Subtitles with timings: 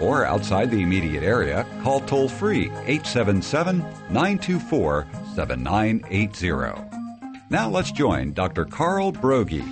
[0.00, 6.98] or outside the immediate area, call toll free 877 924 7980.
[7.50, 8.64] Now let's join Dr.
[8.64, 9.64] Carl Broggi.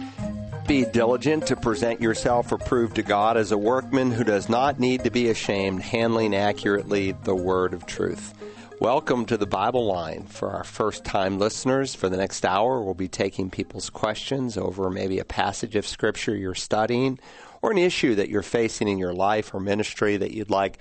[0.66, 5.04] Be diligent to present yourself approved to God as a workman who does not need
[5.04, 8.34] to be ashamed, handling accurately the word of truth.
[8.80, 10.24] Welcome to the Bible Line.
[10.24, 14.90] For our first time listeners, for the next hour, we'll be taking people's questions over
[14.90, 17.18] maybe a passage of Scripture you're studying
[17.66, 20.78] or an issue that you're facing in your life or ministry that you'd like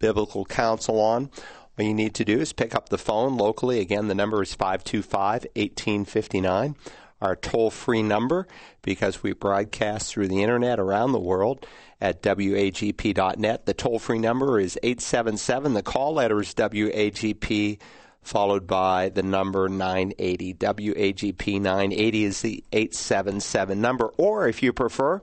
[0.00, 1.30] biblical counsel on.
[1.78, 3.78] All you need to do is pick up the phone locally.
[3.78, 6.74] Again, the number is 525 1859.
[7.22, 8.48] Our toll free number,
[8.82, 11.66] because we broadcast through the internet around the world
[12.00, 13.66] at wagp.net.
[13.66, 15.74] The toll free number is 877.
[15.74, 17.78] The call letter is WAGP
[18.22, 20.54] followed by the number 980.
[20.54, 24.06] WAGP 980 is the 877 number.
[24.16, 25.22] Or if you prefer,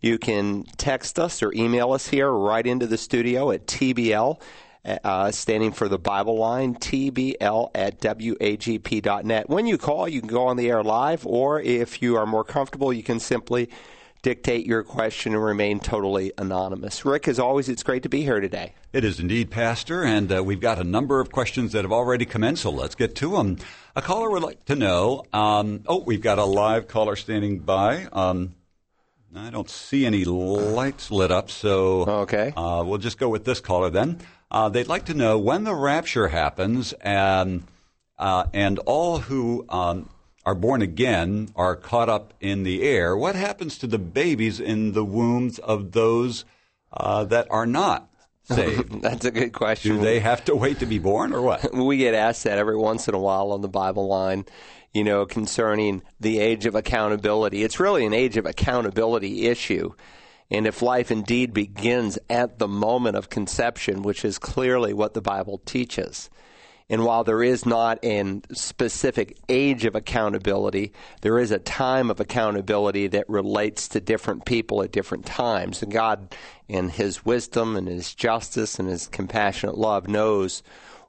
[0.00, 4.40] you can text us or email us here right into the studio at TBL,
[4.84, 9.50] uh, standing for the Bible line, TBL at WAGP.net.
[9.50, 12.44] When you call, you can go on the air live, or if you are more
[12.44, 13.70] comfortable, you can simply
[14.22, 17.04] dictate your question and remain totally anonymous.
[17.04, 18.74] Rick, as always, it's great to be here today.
[18.92, 22.24] It is indeed, Pastor, and uh, we've got a number of questions that have already
[22.24, 23.58] come in, so let's get to them.
[23.94, 25.24] A caller would like to know.
[25.32, 28.06] Um, oh, we've got a live caller standing by.
[28.12, 28.54] Um,
[29.36, 32.52] I don't see any lights lit up, so okay.
[32.56, 34.20] Uh, we'll just go with this caller then.
[34.50, 37.64] Uh, they'd like to know when the rapture happens, and
[38.18, 40.08] uh, and all who um,
[40.46, 43.16] are born again are caught up in the air.
[43.16, 46.46] What happens to the babies in the wombs of those
[46.92, 48.08] uh, that are not?
[48.44, 49.02] Saved?
[49.02, 49.96] That's a good question.
[49.96, 51.74] Do they have to wait to be born, or what?
[51.74, 54.46] we get asked that every once in a while on the Bible line
[54.92, 57.62] you know, concerning the age of accountability.
[57.62, 59.92] It's really an age of accountability issue.
[60.50, 65.20] And if life indeed begins at the moment of conception, which is clearly what the
[65.20, 66.30] Bible teaches,
[66.90, 72.18] and while there is not a specific age of accountability, there is a time of
[72.18, 75.82] accountability that relates to different people at different times.
[75.82, 76.34] And God,
[76.66, 80.62] in His wisdom and His justice and His compassionate love, knows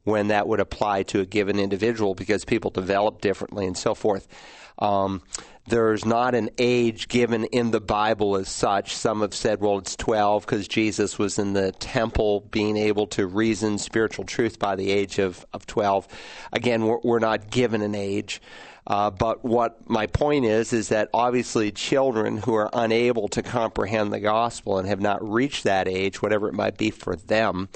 [0.04, 4.28] when that would apply to a given individual because people develop differently and so forth.
[4.80, 5.22] Um,
[5.68, 8.96] there's not an age given in the Bible as such.
[8.96, 13.28] Some have said, well, it's 12 because Jesus was in the temple being able to
[13.28, 16.08] reason spiritual truth by the age of, of 12.
[16.52, 18.42] Again, we're, we're not given an age.
[18.88, 24.12] Uh, but what my point is, is that obviously children who are unable to comprehend
[24.12, 27.70] the gospel and have not reached that age, whatever it might be for them,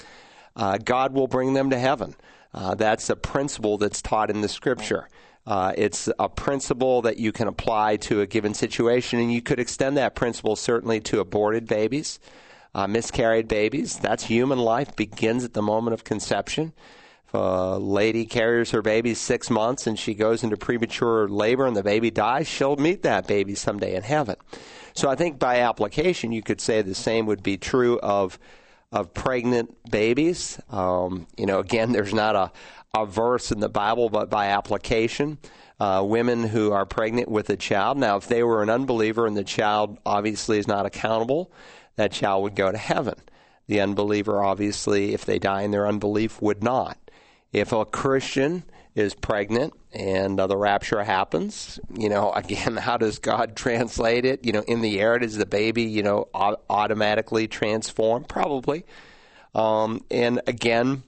[0.56, 2.16] uh, God will bring them to heaven.
[2.54, 5.08] Uh, that's a principle that's taught in the scripture.
[5.46, 9.60] Uh, it's a principle that you can apply to a given situation, and you could
[9.60, 12.20] extend that principle certainly to aborted babies,
[12.74, 13.98] uh, miscarried babies.
[13.98, 16.72] That's human life, begins at the moment of conception.
[17.28, 21.76] If a lady carries her baby six months and she goes into premature labor and
[21.76, 24.36] the baby dies, she'll meet that baby someday in heaven.
[24.94, 28.38] So I think by application, you could say the same would be true of
[28.94, 30.60] of pregnant babies.
[30.70, 32.52] Um, you know, again, there's not a,
[32.98, 35.40] a verse in the Bible, but by application,
[35.80, 37.98] uh, women who are pregnant with a child.
[37.98, 41.52] Now, if they were an unbeliever and the child obviously is not accountable,
[41.96, 43.16] that child would go to heaven.
[43.68, 46.98] The unbeliever, obviously, if they die in their unbelief, would not.
[47.52, 48.64] If a Christian
[48.96, 54.46] is pregnant and uh, the rapture happens, you know, again, how does God translate it?
[54.46, 58.24] You know, in the air, does the baby, you know, au- automatically transform?
[58.24, 58.86] Probably.
[59.56, 61.04] Um, and again,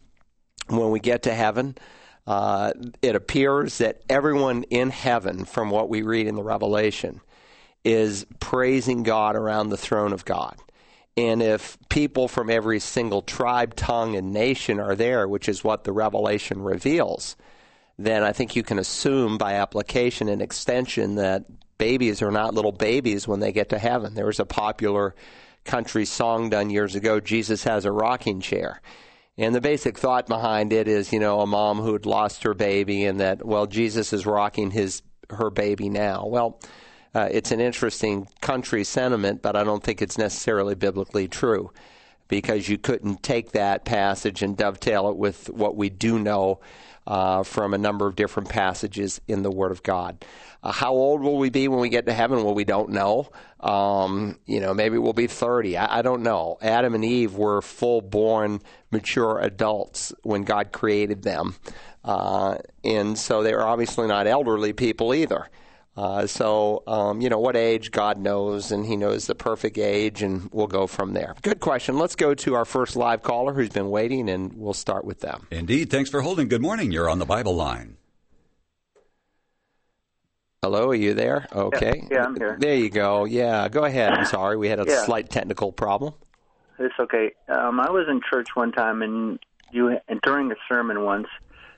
[0.67, 1.75] when we get to heaven,
[2.27, 7.21] uh, it appears that everyone in heaven, from what we read in the Revelation,
[7.83, 10.57] is praising God around the throne of God.
[11.17, 15.83] And if people from every single tribe, tongue, and nation are there, which is what
[15.83, 17.35] the Revelation reveals,
[17.97, 21.45] then I think you can assume by application and extension that
[21.77, 24.13] babies are not little babies when they get to heaven.
[24.13, 25.15] There was a popular
[25.63, 28.81] country song done years ago, Jesus has a rocking chair.
[29.37, 32.53] And the basic thought behind it is, you know, a mom who had lost her
[32.53, 36.25] baby and that, well, Jesus is rocking his her baby now.
[36.27, 36.61] Well,
[37.13, 41.71] uh, it's an interesting country sentiment, but I don't think it's necessarily biblically true
[42.27, 46.59] because you couldn't take that passage and dovetail it with what we do know
[47.07, 50.23] uh, from a number of different passages in the Word of God.
[50.63, 52.43] Uh, how old will we be when we get to heaven?
[52.43, 53.29] Well, we don't know.
[53.59, 55.77] Um, you know, maybe we'll be 30.
[55.77, 56.57] I, I, don't know.
[56.61, 58.61] Adam and Eve were full born,
[58.91, 61.55] mature adults when God created them.
[62.03, 65.49] Uh, and so they are obviously not elderly people either.
[65.97, 70.21] Uh, so, um, you know, what age God knows, and He knows the perfect age,
[70.21, 71.35] and we'll go from there.
[71.41, 71.97] Good question.
[71.97, 75.47] Let's go to our first live caller who's been waiting, and we'll start with them.
[75.51, 75.89] Indeed.
[75.89, 76.49] Thanks for holding.
[76.49, 76.91] Good morning.
[76.91, 77.95] You're on the Bible line.
[80.61, 81.47] Hello, are you there?
[81.53, 82.07] Okay.
[82.09, 82.57] Yeah, yeah I'm here.
[82.59, 83.25] There you go.
[83.25, 84.13] Yeah, go ahead.
[84.13, 84.57] I'm sorry.
[84.57, 85.05] We had a yeah.
[85.05, 86.15] slight technical problem.
[86.79, 87.31] It's okay.
[87.47, 89.39] Um, I was in church one time, and
[89.71, 91.27] you, and during a sermon once,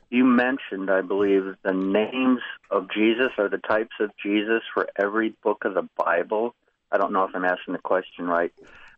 [0.10, 5.36] you mentioned, I believe, the names of Jesus or the types of Jesus for every
[5.44, 6.56] book of the Bible.
[6.92, 8.52] I don't know if I'm asking the question right.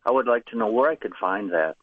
[0.04, 1.76] I would like to know where I could find that.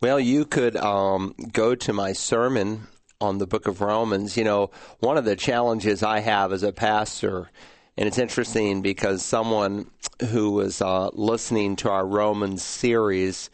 [0.00, 2.86] Well, you could um, go to my sermon
[3.20, 4.36] on the book of Romans.
[4.36, 4.70] You know,
[5.00, 7.50] one of the challenges I have as a pastor,
[7.98, 9.90] and it's interesting because someone
[10.30, 13.50] who was uh, listening to our Romans series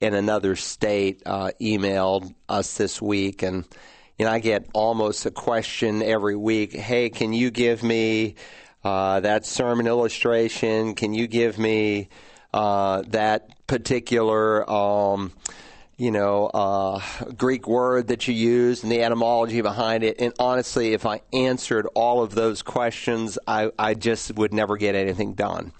[0.00, 3.64] in another state uh, emailed us this week, and
[4.18, 6.72] you know I get almost a question every week.
[6.72, 8.36] Hey, can you give me
[8.82, 10.94] uh, that sermon illustration?
[10.94, 12.08] Can you give me
[12.52, 14.68] uh, that particular?
[14.68, 15.32] Um,
[15.96, 17.02] you know, uh,
[17.36, 20.16] Greek word that you use and the etymology behind it.
[20.18, 24.94] And honestly, if I answered all of those questions, I, I just would never get
[24.94, 25.72] anything done.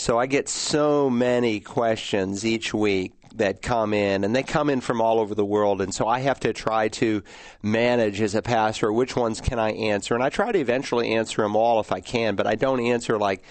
[0.00, 4.80] So I get so many questions each week that come in, and they come in
[4.80, 5.80] from all over the world.
[5.80, 7.24] And so I have to try to
[7.64, 10.14] manage as a pastor which ones can I answer.
[10.14, 13.18] And I try to eventually answer them all if I can, but I don't answer
[13.18, 13.42] like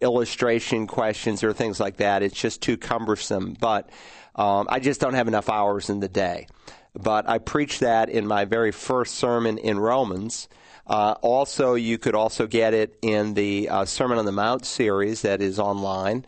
[0.00, 2.24] illustration questions or things like that.
[2.24, 3.56] It's just too cumbersome.
[3.60, 3.88] But
[4.34, 6.48] um, I just don't have enough hours in the day.
[6.94, 10.48] But I preached that in my very first sermon in Romans.
[10.86, 15.22] Uh, also, you could also get it in the uh, Sermon on the Mount series
[15.22, 16.24] that is online.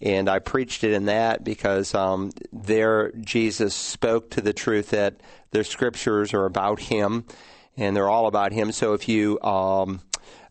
[0.00, 5.20] And I preached it in that because um, there Jesus spoke to the truth that
[5.50, 7.24] the scriptures are about Him
[7.76, 8.72] and they're all about Him.
[8.72, 10.00] So if you um,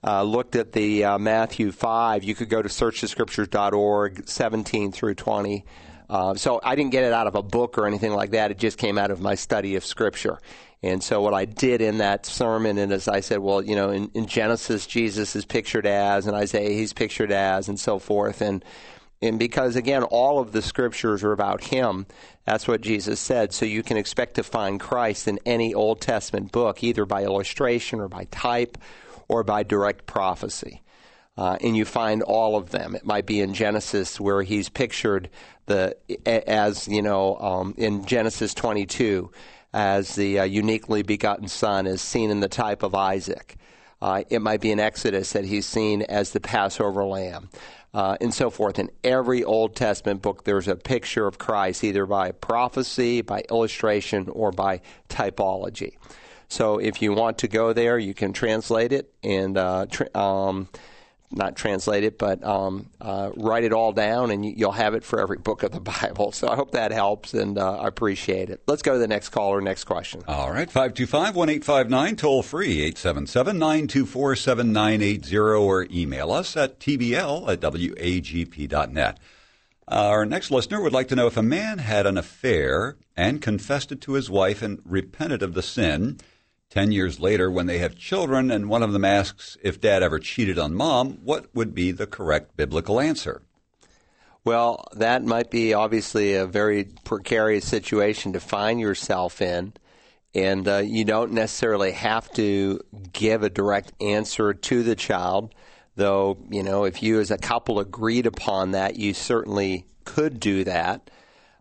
[0.03, 5.65] uh, looked at the uh, Matthew 5, you could go to searchthescriptures.org, 17 through 20.
[6.09, 8.51] Uh, so I didn't get it out of a book or anything like that.
[8.51, 10.39] It just came out of my study of Scripture.
[10.83, 13.89] And so what I did in that sermon, and as I said, well, you know,
[13.89, 18.41] in, in Genesis, Jesus is pictured as, and Isaiah, he's pictured as, and so forth.
[18.41, 18.63] And
[19.21, 22.05] and because again, all of the scriptures are about him.
[22.45, 23.51] That's what Jesus said.
[23.51, 27.99] So you can expect to find Christ in any Old Testament book, either by illustration
[27.99, 28.77] or by type
[29.27, 30.83] or by direct prophecy.
[31.35, 32.95] Uh, and you find all of them.
[32.95, 35.29] It might be in Genesis where he's pictured
[35.65, 35.95] the
[36.25, 39.29] as you know um, in Genesis 22
[39.77, 43.55] as the uh, uniquely begotten son is seen in the type of Isaac.
[44.01, 47.49] Uh, it might be in Exodus that he's seen as the Passover lamb.
[47.93, 48.79] Uh, and so forth.
[48.79, 54.29] In every Old Testament book, there's a picture of Christ, either by prophecy, by illustration,
[54.29, 55.95] or by typology.
[56.47, 59.85] So if you want to go there, you can translate it and uh,
[60.15, 60.69] um,
[61.31, 65.19] not translate it, but um, uh, write it all down, and you'll have it for
[65.19, 66.31] every book of the Bible.
[66.31, 68.61] So I hope that helps, and uh, I appreciate it.
[68.67, 69.59] Let's go to the next caller.
[69.61, 70.23] Next question.
[70.27, 77.61] All right, 525 1859, toll free, 877 924 7980, or email us at tbl at
[77.61, 79.19] wagp.net.
[79.89, 83.91] Our next listener would like to know if a man had an affair and confessed
[83.91, 86.19] it to his wife and repented of the sin
[86.69, 90.19] Ten years later, when they have children and one of them asks if dad ever
[90.19, 93.41] cheated on mom, what would be the correct biblical answer?
[94.43, 99.73] Well, that might be obviously a very precarious situation to find yourself in.
[100.33, 102.79] And uh, you don't necessarily have to
[103.11, 105.55] give a direct answer to the child,
[105.95, 110.63] though, you know, if you as a couple agreed upon that, you certainly could do
[110.65, 111.09] that.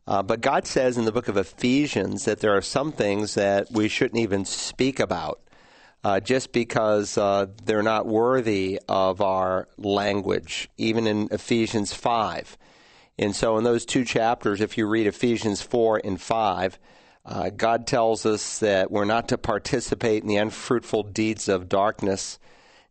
[0.06, 3.70] Uh, but God says in the book of Ephesians that there are some things that
[3.72, 5.40] we shouldn't even speak about
[6.04, 12.56] uh, just because uh, they're not worthy of our language, even in Ephesians 5.
[13.18, 16.78] And so, in those two chapters, if you read Ephesians 4 and 5,
[17.24, 22.38] uh, God tells us that we're not to participate in the unfruitful deeds of darkness.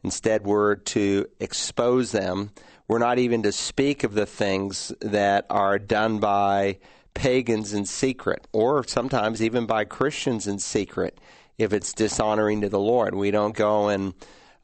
[0.04, 2.52] Instead, we're to expose them.
[2.90, 6.80] We're not even to speak of the things that are done by
[7.16, 11.20] pagans in secret, or sometimes even by Christians in secret,
[11.58, 13.16] if it's dishonoring to the Lord.
[13.16, 14.14] We don't go and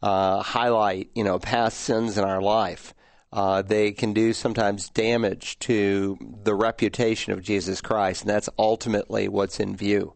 [0.04, 2.94] uh, highlight, you know, past sins in our life.
[3.34, 9.28] uh, they can do sometimes damage to the reputation of Jesus Christ, and that's ultimately
[9.30, 10.14] what's in view.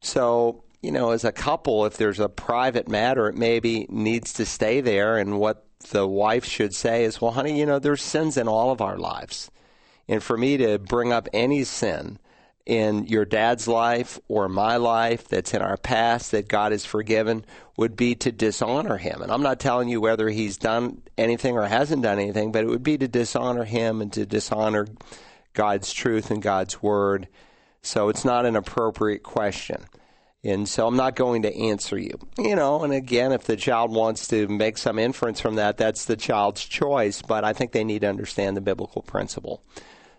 [0.00, 4.46] So, you know, as a couple, if there's a private matter, it maybe needs to
[4.46, 8.36] stay there, and what the wife should say is, well, honey, you know, there's sins
[8.36, 9.50] in all of our lives.
[10.08, 12.18] And for me to bring up any sin
[12.66, 17.44] in your dad's life or my life that's in our past that God has forgiven
[17.76, 19.22] would be to dishonor him.
[19.22, 22.68] And I'm not telling you whether he's done anything or hasn't done anything, but it
[22.68, 24.88] would be to dishonor him and to dishonor
[25.54, 27.28] God's truth and God's word.
[27.82, 29.84] So it's not an appropriate question.
[30.42, 32.18] And so I'm not going to answer you.
[32.38, 36.04] You know, and again, if the child wants to make some inference from that, that's
[36.04, 39.62] the child's choice, but I think they need to understand the biblical principle.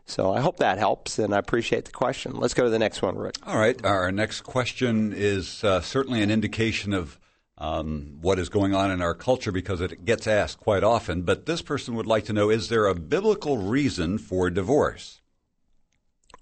[0.08, 2.34] So I hope that helps, and I appreciate the question.
[2.38, 3.36] Let's go to the next one, Rick.
[3.46, 3.84] All right.
[3.86, 7.20] Our next question is uh, certainly an indication of
[7.58, 11.24] um, what is going on in our culture because it gets asked quite often.
[11.24, 15.20] But this person would like to know is there a biblical reason for divorce?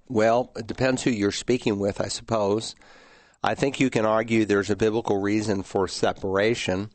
[0.08, 2.76] Well, it depends who you're speaking with, I suppose.
[3.44, 6.92] I think you can argue there's a biblical reason for separation.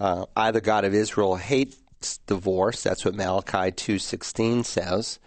[0.00, 2.82] Uh, I, the God of Israel, hates divorce.
[2.82, 5.20] That's what Malachi 2.16 says.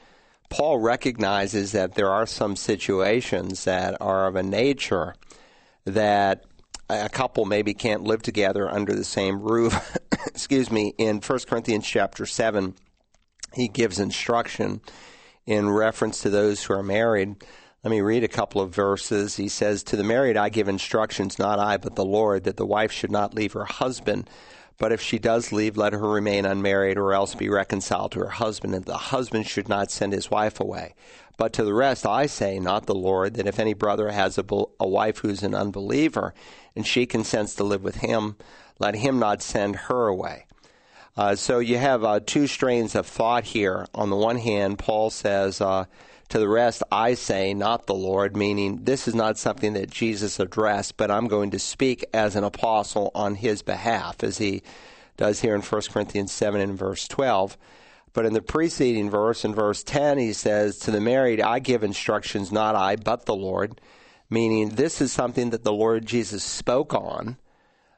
[0.51, 5.15] Paul recognizes that there are some situations that are of a nature
[5.85, 6.43] that
[6.89, 9.97] a couple maybe can't live together under the same roof.
[10.27, 10.93] Excuse me.
[10.97, 12.75] In 1 Corinthians chapter 7,
[13.53, 14.81] he gives instruction
[15.45, 17.37] in reference to those who are married.
[17.81, 19.37] Let me read a couple of verses.
[19.37, 22.65] He says, To the married I give instructions, not I, but the Lord, that the
[22.65, 24.29] wife should not leave her husband
[24.81, 28.29] but if she does leave, let her remain unmarried or else be reconciled to her
[28.29, 30.95] husband, and the husband should not send his wife away.
[31.37, 34.45] But to the rest I say, not the Lord, that if any brother has a,
[34.79, 36.33] a wife who's an unbeliever,
[36.75, 38.37] and she consents to live with him,
[38.79, 40.47] let him not send her away.
[41.15, 43.85] Uh, so you have uh, two strains of thought here.
[43.93, 45.85] On the one hand, Paul says, uh,
[46.31, 50.39] to the rest, I say, not the Lord, meaning this is not something that Jesus
[50.39, 54.63] addressed, but I'm going to speak as an apostle on his behalf, as he
[55.17, 57.57] does here in 1 Corinthians 7 and verse 12.
[58.13, 61.83] But in the preceding verse, in verse 10, he says, To the married, I give
[61.83, 63.81] instructions, not I, but the Lord,
[64.29, 67.35] meaning this is something that the Lord Jesus spoke on.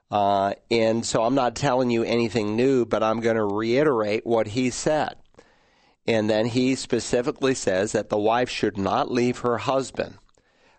[0.10, 4.48] Uh, and so I'm not telling you anything new, but I'm going to reiterate what
[4.48, 5.18] he said.
[6.06, 10.16] And then he specifically says that the wife should not leave her husband.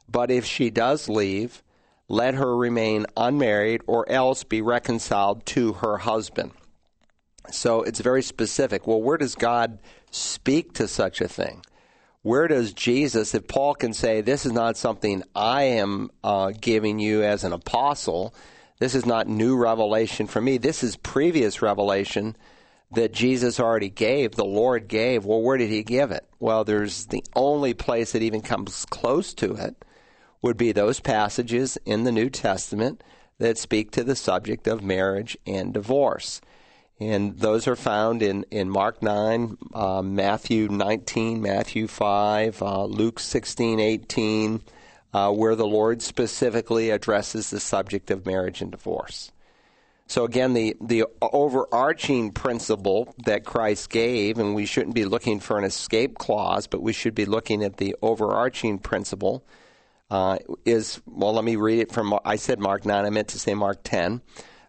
[0.09, 1.63] But if she does leave,
[2.09, 6.53] let her remain unmarried or else be reconciled to her husband.
[7.51, 8.87] So it's very specific.
[8.87, 9.79] Well, where does God
[10.11, 11.65] speak to such a thing?
[12.23, 16.99] Where does Jesus, if Paul can say, This is not something I am uh, giving
[16.99, 18.35] you as an apostle,
[18.79, 22.37] this is not new revelation for me, this is previous revelation
[22.95, 25.25] that Jesus already gave, the Lord gave.
[25.25, 26.27] Well, where did he give it?
[26.39, 29.85] Well, there's the only place that even comes close to it
[30.43, 33.03] would be those passages in the New Testament
[33.39, 36.41] that speak to the subject of marriage and divorce.
[37.01, 43.19] And those are found in, in Mark 9, uh, Matthew 19, Matthew 5, uh, Luke
[43.19, 44.63] 16, 18,
[45.13, 49.33] uh, where the Lord specifically addresses the subject of marriage and divorce.
[50.07, 55.59] So again, the, the overarching principle that Christ gave, and we shouldn't be looking for
[55.59, 59.45] an escape clause, but we should be looking at the overarching principle,
[60.11, 63.39] uh, is, well, let me read it from, I said Mark 9, I meant to
[63.39, 64.21] say Mark 10.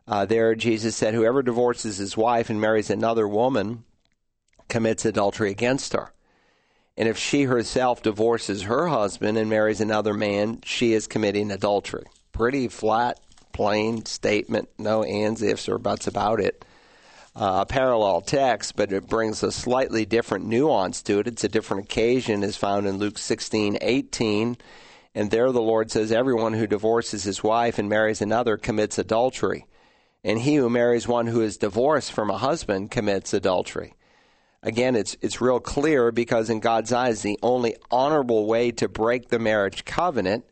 [0.08, 3.84] Uh, there, Jesus said, Whoever divorces his wife and marries another woman
[4.70, 6.14] commits adultery against her.
[6.98, 12.06] And if she herself divorces her husband and marries another man, she is committing adultery.
[12.32, 13.20] Pretty flat
[13.56, 16.66] plain statement, no ands, ifs, or buts about it.
[17.34, 21.28] Uh, parallel text, but it brings a slightly different nuance to it.
[21.28, 24.58] It's a different occasion, is found in Luke 16, 18.
[25.16, 29.66] And there the Lord says, Everyone who divorces his wife and marries another commits adultery.
[30.22, 33.94] And he who marries one who is divorced from a husband commits adultery.
[34.64, 39.30] Again, it's, it's real clear because in God's eyes, the only honorable way to break
[39.30, 40.44] the marriage covenant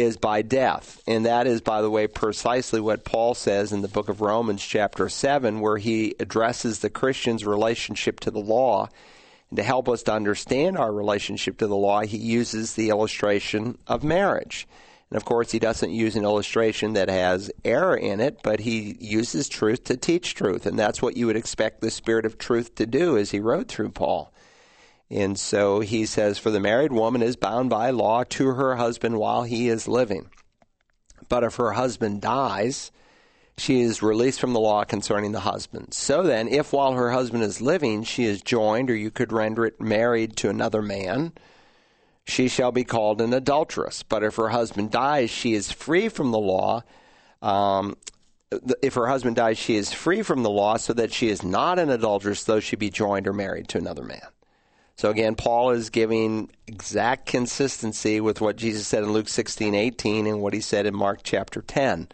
[0.00, 1.02] is by death.
[1.06, 4.64] And that is, by the way, precisely what Paul says in the book of Romans,
[4.64, 8.88] chapter 7, where he addresses the Christian's relationship to the law.
[9.50, 13.78] And to help us to understand our relationship to the law, he uses the illustration
[13.86, 14.66] of marriage.
[15.10, 18.96] And of course, he doesn't use an illustration that has error in it, but he
[19.00, 20.66] uses truth to teach truth.
[20.66, 23.68] And that's what you would expect the Spirit of truth to do as he wrote
[23.68, 24.32] through Paul.
[25.10, 29.18] And so he says, For the married woman is bound by law to her husband
[29.18, 30.30] while he is living.
[31.28, 32.92] But if her husband dies,
[33.58, 35.92] she is released from the law concerning the husband.
[35.94, 39.66] So then, if while her husband is living, she is joined, or you could render
[39.66, 41.32] it married to another man,
[42.24, 44.02] she shall be called an adulteress.
[44.02, 46.84] But if her husband dies, she is free from the law.
[47.42, 47.96] Um,
[48.82, 51.78] if her husband dies, she is free from the law, so that she is not
[51.78, 54.20] an adulteress, though she be joined or married to another man.
[55.00, 60.26] So again, Paul is giving exact consistency with what Jesus said in Luke 16, 18
[60.26, 62.08] and what he said in Mark chapter 10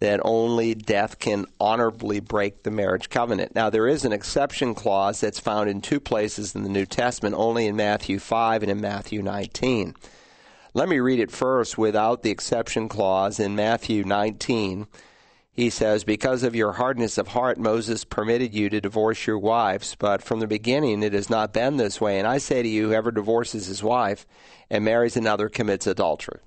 [0.00, 3.54] that only death can honorably break the marriage covenant.
[3.54, 7.36] Now, there is an exception clause that's found in two places in the New Testament,
[7.38, 9.94] only in Matthew 5 and in Matthew 19.
[10.74, 14.88] Let me read it first without the exception clause in Matthew 19.
[15.56, 19.96] He says, Because of your hardness of heart, Moses permitted you to divorce your wives,
[19.98, 22.18] but from the beginning it has not been this way.
[22.18, 24.26] And I say to you, whoever divorces his wife
[24.68, 26.40] and marries another commits adultery.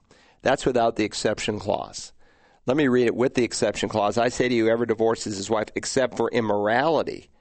[0.43, 2.13] That's without the exception clause.
[2.67, 4.19] Let me read it with the exception clause.
[4.19, 7.31] I say to you, whoever divorces his wife except for immorality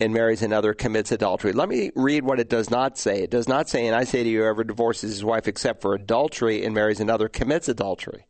[0.00, 1.52] and marries another commits adultery.
[1.52, 3.22] Let me read what it does not say.
[3.22, 5.94] It does not say, and I say to you, whoever divorces his wife except for
[5.94, 8.26] adultery and marries another commits adultery.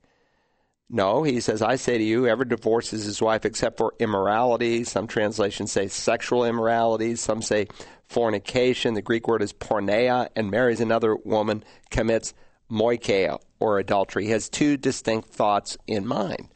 [0.90, 5.06] No, he says, I say to you, whoever divorces his wife except for immorality, some
[5.06, 7.66] translations say sexual immorality, some say
[8.06, 12.34] fornication, the Greek word is porneia, and marries another woman commits
[12.70, 14.24] moicheia or adultery.
[14.24, 16.48] He has two distinct thoughts in mind.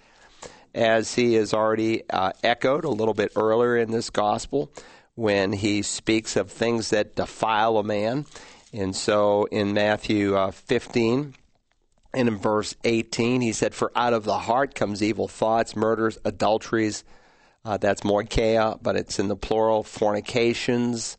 [0.74, 4.70] As he has already uh, echoed a little bit earlier in this gospel,
[5.18, 8.24] when he speaks of things that defile a man.
[8.72, 11.34] And so in Matthew uh, 15
[12.14, 16.18] and in verse 18, he said, For out of the heart comes evil thoughts, murders,
[16.24, 17.04] adulteries.
[17.64, 21.18] Uh, that's moicheia, but it's in the plural, fornications.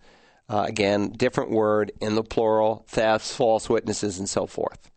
[0.49, 4.89] Uh, again, different word in the plural, thefts, false witnesses, and so forth.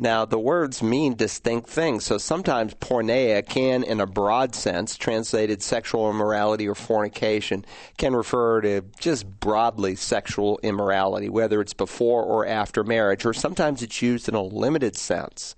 [0.00, 2.06] Now, the words mean distinct things.
[2.06, 7.66] So sometimes porneia can, in a broad sense, translated sexual immorality or fornication,
[7.98, 13.82] can refer to just broadly sexual immorality, whether it's before or after marriage, or sometimes
[13.82, 15.54] it's used in a limited sense.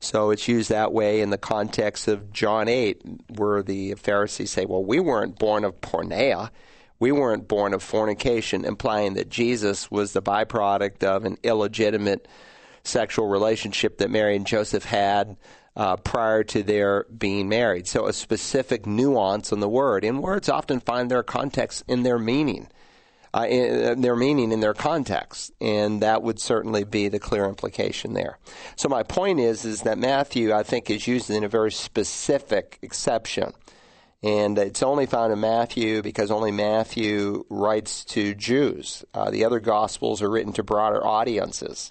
[0.00, 3.02] So it's used that way in the context of John 8,
[3.36, 6.48] where the Pharisees say, well, we weren't born of porneia.
[7.00, 12.26] We weren't born of fornication, implying that Jesus was the byproduct of an illegitimate
[12.84, 15.36] sexual relationship that Mary and Joseph had
[15.76, 17.86] uh, prior to their being married.
[17.86, 20.04] So, a specific nuance on the word.
[20.04, 22.68] And words often find their context in their meaning.
[23.36, 28.14] Uh, in their meaning in their context, and that would certainly be the clear implication
[28.14, 28.38] there.
[28.76, 32.78] So my point is, is that Matthew, I think, is used in a very specific
[32.80, 33.52] exception,
[34.22, 39.04] and it's only found in Matthew because only Matthew writes to Jews.
[39.12, 41.90] Uh, the other Gospels are written to broader audiences.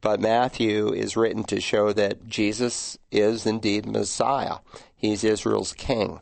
[0.00, 4.56] But Matthew is written to show that Jesus is indeed Messiah.
[4.96, 6.20] He's Israel's king.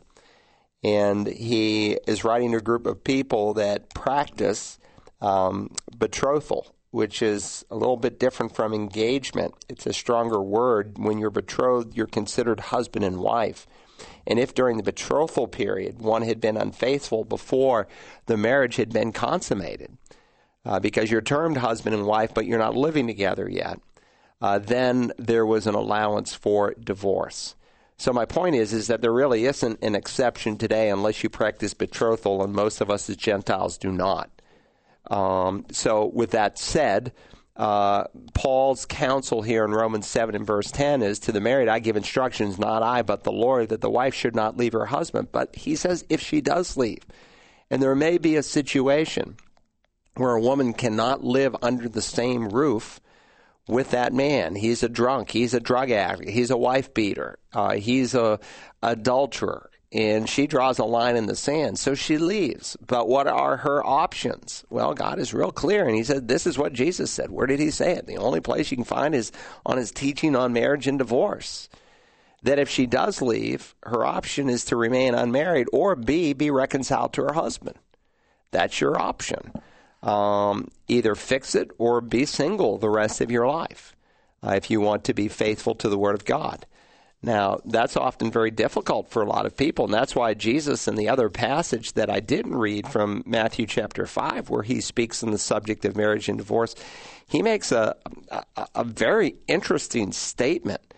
[0.83, 4.79] And he is writing to a group of people that practice
[5.21, 9.53] um, betrothal, which is a little bit different from engagement.
[9.67, 10.97] It's a stronger word.
[10.97, 13.67] When you're betrothed, you're considered husband and wife.
[14.25, 17.87] And if during the betrothal period one had been unfaithful before
[18.25, 19.97] the marriage had been consummated,
[20.69, 23.79] uh, because you're termed husband and wife, but you're not living together yet,
[24.39, 27.55] uh, then there was an allowance for divorce.
[27.97, 31.73] So my point is, is that there really isn't an exception today unless you practice
[31.73, 34.29] betrothal, and most of us as Gentiles do not.
[35.09, 37.13] Um, so with that said,
[37.57, 38.03] uh,
[38.35, 41.97] Paul's counsel here in Romans 7 and verse 10 is to the married, I give
[41.97, 45.29] instructions, not I, but the Lord, that the wife should not leave her husband.
[45.31, 47.07] But he says if she does leave,
[47.71, 49.35] and there may be a situation
[50.19, 52.99] where a woman cannot live under the same roof
[53.69, 54.53] with that man.
[54.53, 55.31] He's a drunk.
[55.31, 56.29] He's a drug addict.
[56.29, 57.39] He's a wife beater.
[57.53, 58.39] Uh, he's a
[58.83, 59.69] adulterer.
[59.91, 62.77] And she draws a line in the sand, so she leaves.
[62.85, 64.63] But what are her options?
[64.69, 67.31] Well, God is real clear, and He said, This is what Jesus said.
[67.31, 68.05] Where did He say it?
[68.05, 69.31] The only place you can find is
[69.65, 71.69] on His teaching on marriage and divorce.
[72.43, 77.13] That if she does leave, her option is to remain unmarried or B, be reconciled
[77.13, 77.77] to her husband.
[78.51, 79.53] That's your option
[80.01, 83.95] um, either fix it or be single the rest of your life
[84.43, 86.65] uh, if you want to be faithful to the Word of God.
[87.21, 90.95] Now, that's often very difficult for a lot of people, and that's why Jesus, in
[90.95, 95.31] the other passage that I didn't read from Matthew chapter 5, where he speaks on
[95.31, 96.75] the subject of marriage and divorce,
[97.27, 97.93] he makes a,
[98.31, 100.93] a, a very interesting statement.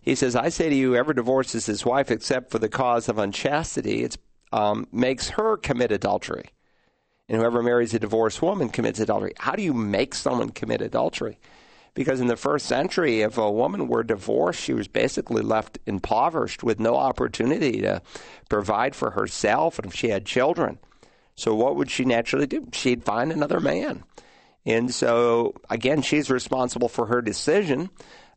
[0.00, 3.18] He says, I say to you, whoever divorces his wife except for the cause of
[3.18, 4.16] unchastity, it
[4.52, 6.52] um, makes her commit adultery
[7.28, 9.32] and whoever marries a divorced woman commits adultery.
[9.38, 11.38] How do you make someone commit adultery?
[11.94, 16.62] Because in the first century, if a woman were divorced, she was basically left impoverished
[16.62, 18.02] with no opportunity to
[18.50, 20.78] provide for herself and if she had children.
[21.36, 22.68] So, what would she naturally do?
[22.72, 24.04] She'd find another man.
[24.66, 27.88] And so, again, she's responsible for her decision.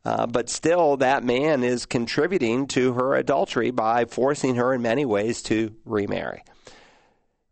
[0.05, 5.03] Uh, but still, that man is contributing to her adultery by forcing her in many
[5.05, 6.43] ways to remarry.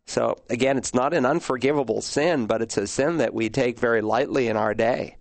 [0.08, 4.00] So, again, it's not an unforgivable sin, but it's a sin that we take very
[4.00, 5.18] lightly in our day.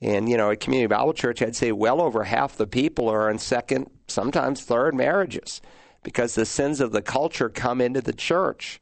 [0.00, 3.30] And, you know, at Community Bible Church, I'd say well over half the people are
[3.30, 5.60] in second, sometimes third marriages
[6.02, 8.80] because the sins of the culture come into the church.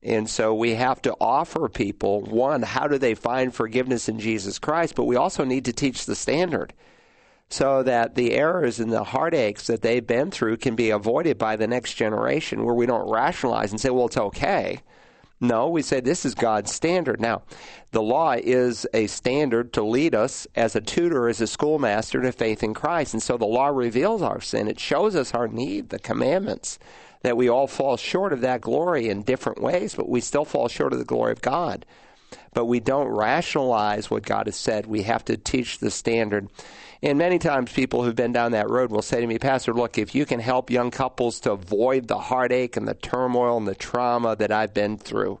[0.00, 4.60] And so we have to offer people one, how do they find forgiveness in Jesus
[4.60, 4.94] Christ?
[4.94, 6.72] But we also need to teach the standard
[7.54, 11.54] so that the errors and the heartaches that they've been through can be avoided by
[11.54, 14.80] the next generation where we don't rationalize and say, well, it's okay.
[15.40, 17.20] No, we say this is God's standard.
[17.20, 17.42] Now,
[17.92, 22.32] the law is a standard to lead us as a tutor, as a schoolmaster to
[22.32, 23.14] faith in Christ.
[23.14, 24.66] And so the law reveals our sin.
[24.66, 26.80] It shows us our need, the commandments,
[27.22, 30.66] that we all fall short of that glory in different ways, but we still fall
[30.66, 31.86] short of the glory of God.
[32.52, 34.86] But we don't rationalize what God has said.
[34.86, 36.48] We have to teach the standard.
[37.02, 39.98] And many times people who've been down that road will say to me, Pastor, look,
[39.98, 43.74] if you can help young couples to avoid the heartache and the turmoil and the
[43.74, 45.38] trauma that I've been through,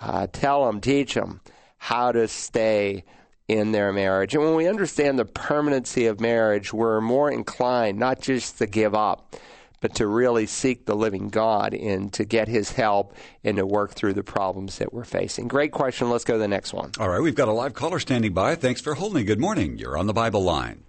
[0.00, 1.40] uh, tell them, teach them
[1.78, 3.04] how to stay
[3.48, 4.34] in their marriage.
[4.34, 8.94] And when we understand the permanency of marriage, we're more inclined not just to give
[8.94, 9.36] up,
[9.84, 13.92] but to really seek the living God and to get his help and to work
[13.92, 15.46] through the problems that we're facing.
[15.46, 16.08] Great question.
[16.08, 16.92] Let's go to the next one.
[16.98, 18.54] All right, we've got a live caller standing by.
[18.54, 19.26] Thanks for holding.
[19.26, 19.76] Good morning.
[19.76, 20.84] You're on the Bible line.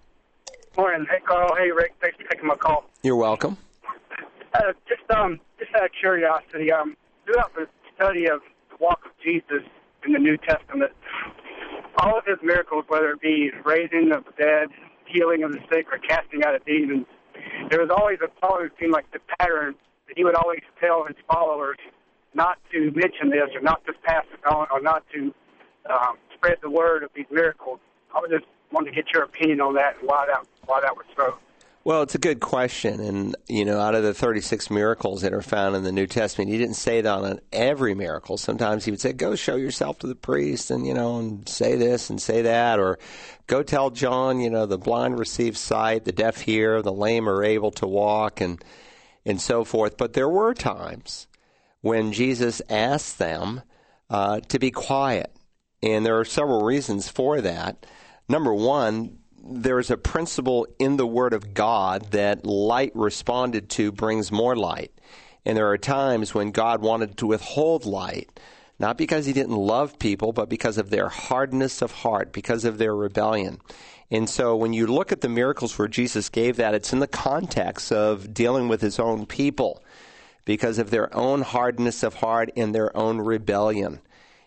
[0.77, 1.05] Morning.
[1.11, 1.53] Hey, Carl.
[1.57, 1.95] Hey, Rick.
[1.99, 2.85] Thanks for taking my call.
[3.03, 3.57] You're welcome.
[4.53, 9.11] Uh, just um, just out of curiosity, um, throughout the study of the walk of
[9.21, 9.67] Jesus
[10.05, 10.93] in the New Testament,
[11.97, 14.69] all of his miracles, whether it be raising of the dead,
[15.05, 17.07] healing of the sick, or casting out of demons,
[17.69, 19.75] there was always a always seemed like the pattern
[20.07, 21.77] that he would always tell his followers
[22.33, 25.33] not to mention this or not to pass it on or not to
[25.89, 27.79] um, spread the word of these miracles.
[28.13, 30.95] I was just wanted to get your opinion on that and why that why that
[30.95, 31.37] was so.
[31.85, 32.99] Well, it's a good question.
[32.99, 36.49] And, you know, out of the 36 miracles that are found in the New Testament,
[36.49, 38.37] he didn't say that on every miracle.
[38.37, 41.75] Sometimes he would say, go show yourself to the priest and, you know, and say
[41.75, 42.79] this and say that.
[42.79, 42.97] Or
[43.45, 47.43] go tell John, you know, the blind receive sight, the deaf hear, the lame are
[47.43, 48.65] able to walk, and,
[49.23, 49.95] and so forth.
[49.95, 51.27] But there were times
[51.81, 53.61] when Jesus asked them
[54.09, 55.31] uh, to be quiet.
[55.83, 57.85] And there are several reasons for that.
[58.27, 64.31] Number one, there's a principle in the Word of God that light responded to brings
[64.31, 64.91] more light.
[65.45, 68.39] And there are times when God wanted to withhold light,
[68.79, 72.79] not because He didn't love people, but because of their hardness of heart, because of
[72.79, 73.59] their rebellion.
[74.09, 77.07] And so when you look at the miracles where Jesus gave that, it's in the
[77.07, 79.83] context of dealing with His own people
[80.43, 83.99] because of their own hardness of heart and their own rebellion.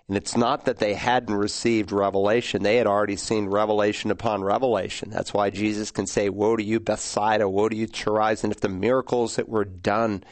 [0.08, 2.62] And it's not that they hadn't received revelation.
[2.62, 5.10] They had already seen revelation upon revelation.
[5.10, 8.50] That's why Jesus can say, Woe to you, Bethsaida, woe to you, Chorazin.
[8.50, 10.24] If the miracles that were done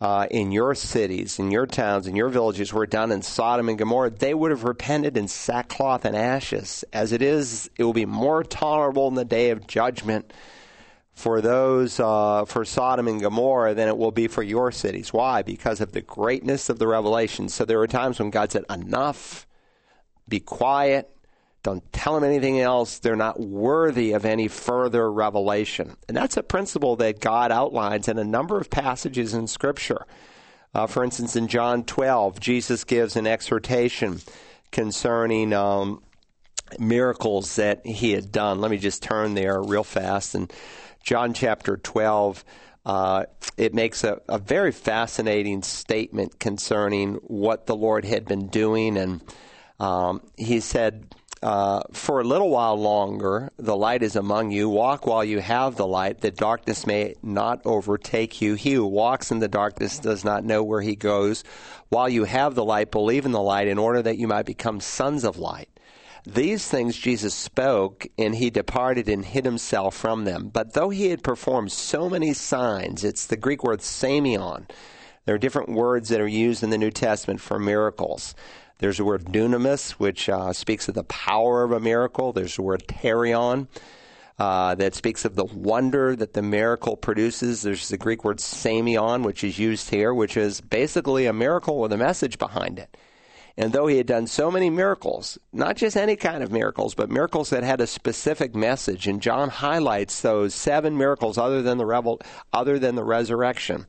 [0.00, 3.76] uh, in your cities, in your towns, in your villages were done in Sodom and
[3.76, 6.84] Gomorrah, they would have repented in sackcloth and ashes.
[6.92, 10.32] As it is, it will be more tolerable in the day of judgment
[11.20, 15.12] for those uh, for Sodom and Gomorrah than it will be for your cities.
[15.12, 15.42] Why?
[15.42, 17.48] Because of the greatness of the revelation.
[17.48, 19.46] So there were times when God said, "Enough,
[20.28, 21.14] be quiet."
[21.62, 22.98] Don't tell them anything else.
[22.98, 25.94] They're not worthy of any further revelation.
[26.08, 30.06] And that's a principle that God outlines in a number of passages in Scripture.
[30.72, 34.20] Uh, for instance, in John 12, Jesus gives an exhortation
[34.72, 36.02] concerning um,
[36.78, 38.62] miracles that he had done.
[38.62, 40.34] Let me just turn there real fast.
[40.34, 40.50] And
[41.02, 42.44] John chapter 12,
[42.84, 43.24] uh,
[43.56, 48.96] it makes a, a, very fascinating statement concerning what the Lord had been doing.
[48.96, 49.20] And
[49.78, 54.68] um, he said, uh, For a little while longer, the light is among you.
[54.68, 58.54] Walk while you have the light, that darkness may not overtake you.
[58.54, 61.44] He who walks in the darkness does not know where he goes.
[61.88, 64.80] While you have the light, believe in the light, in order that you might become
[64.80, 65.69] sons of light.
[66.26, 70.50] These things Jesus spoke, and he departed and hid himself from them.
[70.52, 74.68] But though he had performed so many signs, it's the Greek word semeion.
[75.24, 78.34] There are different words that are used in the New Testament for miracles.
[78.78, 82.32] There's the word dunamis, which uh, speaks of the power of a miracle.
[82.32, 83.68] There's the word terion,
[84.38, 87.60] uh, that speaks of the wonder that the miracle produces.
[87.60, 91.92] There's the Greek word semeion, which is used here, which is basically a miracle with
[91.92, 92.96] a message behind it.
[93.60, 97.10] And though he had done so many miracles, not just any kind of miracles, but
[97.10, 101.84] miracles that had a specific message, and John highlights those seven miracles other than the
[101.84, 102.22] revel,
[102.54, 103.84] other than the resurrection,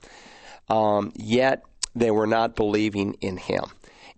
[0.68, 1.64] um, yet
[1.96, 3.64] they were not believing in him.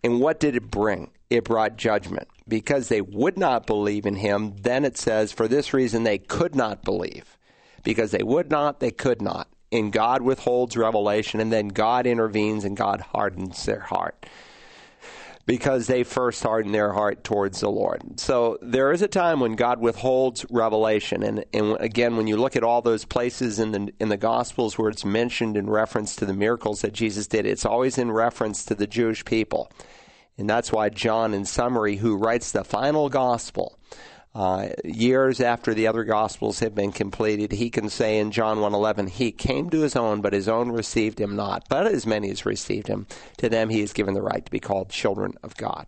[0.03, 1.11] And what did it bring?
[1.29, 2.27] It brought judgment.
[2.47, 6.55] Because they would not believe in him, then it says, for this reason they could
[6.55, 7.37] not believe.
[7.83, 9.47] Because they would not, they could not.
[9.71, 14.25] And God withholds revelation, and then God intervenes and God hardens their heart
[15.45, 18.19] because they first hardened their heart towards the Lord.
[18.19, 22.55] So there is a time when God withholds revelation, and, and again, when you look
[22.55, 26.25] at all those places in the in the Gospels where it's mentioned in reference to
[26.25, 29.69] the miracles that Jesus did, it's always in reference to the Jewish people,
[30.37, 33.77] and that's why John, in summary, who writes the final Gospel,
[34.35, 39.07] uh, years after the other gospels have been completed, he can say in John 1:11,
[39.07, 41.65] "He came to his own, but his own received him not.
[41.69, 43.05] But as many as received him,
[43.37, 45.85] to them he has given the right to be called children of God."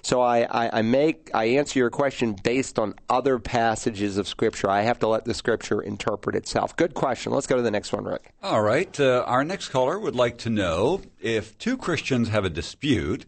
[0.00, 4.70] So I, I, I make I answer your question based on other passages of Scripture.
[4.70, 6.74] I have to let the Scripture interpret itself.
[6.74, 7.32] Good question.
[7.32, 8.32] Let's go to the next one, Rick.
[8.42, 8.98] All right.
[8.98, 13.26] Uh, our next caller would like to know if two Christians have a dispute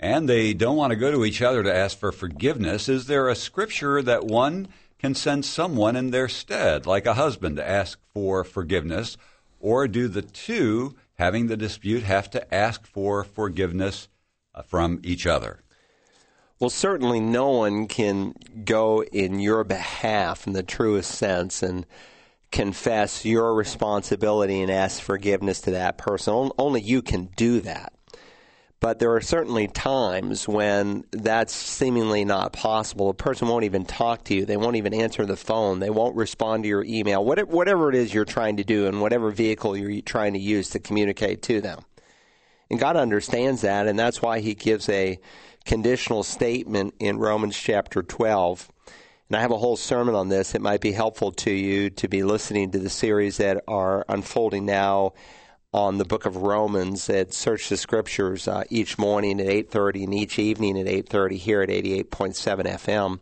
[0.00, 3.28] and they don't want to go to each other to ask for forgiveness, is there
[3.28, 4.66] a scripture that one
[4.98, 9.18] can send someone in their stead, like a husband, to ask for forgiveness?
[9.60, 14.08] Or do the two having the dispute have to ask for forgiveness
[14.54, 15.62] uh, from each other?
[16.58, 18.34] Well, certainly no one can
[18.64, 21.84] go in your behalf in the truest sense and
[22.50, 26.50] confess your responsibility and ask forgiveness to that person.
[26.58, 27.92] Only you can do that.
[28.80, 33.10] But there are certainly times when that's seemingly not possible.
[33.10, 34.46] A person won't even talk to you.
[34.46, 35.80] They won't even answer the phone.
[35.80, 37.22] They won't respond to your email.
[37.22, 40.78] Whatever, it is you're trying to do and whatever vehicle you're trying to use to
[40.78, 41.84] communicate to them.
[42.70, 45.18] And God understands that, and that's why He gives a
[45.66, 48.70] conditional statement in Romans chapter 12.
[49.28, 50.54] And I have a whole sermon on this.
[50.54, 54.64] It might be helpful to you to be listening to the series that are unfolding
[54.64, 55.12] now
[55.72, 60.14] on the book of Romans at Search the Scriptures uh, each morning at 8.30 and
[60.14, 62.10] each evening at 8.30 here at 88.7
[62.66, 63.20] FM.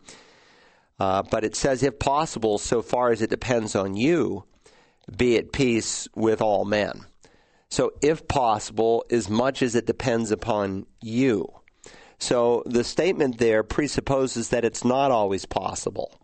[0.99, 4.45] Uh, but it says, if possible, so far as it depends on you,
[5.15, 7.05] be at peace with all men.
[7.71, 11.47] So, if possible, as much as it depends upon you.
[12.19, 16.18] So, the statement there presupposes that it's not always possible.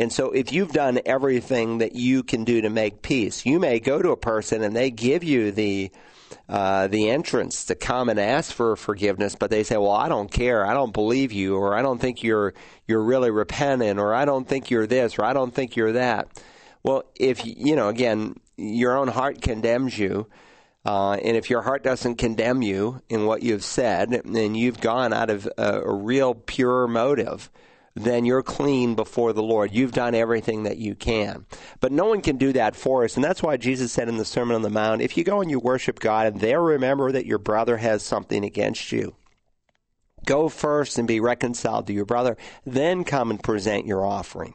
[0.00, 3.80] And so, if you've done everything that you can do to make peace, you may
[3.80, 5.90] go to a person and they give you the
[6.48, 10.30] uh, the entrance to come and ask for forgiveness, but they say, "Well, I don't
[10.30, 10.64] care.
[10.64, 12.54] I don't believe you, or I don't think you're
[12.88, 16.28] you're really repentant, or I don't think you're this, or I don't think you're that."
[16.82, 20.28] Well, if you know, again, your own heart condemns you.
[20.82, 25.12] Uh, and if your heart doesn't condemn you in what you've said, and you've gone
[25.12, 27.50] out of a, a real pure motive,
[27.94, 29.72] then you're clean before the Lord.
[29.72, 31.46] You've done everything that you can.
[31.80, 33.16] But no one can do that for us.
[33.16, 35.50] And that's why Jesus said in the Sermon on the Mount if you go and
[35.50, 39.14] you worship God and there remember that your brother has something against you,
[40.24, 44.54] go first and be reconciled to your brother, then come and present your offering.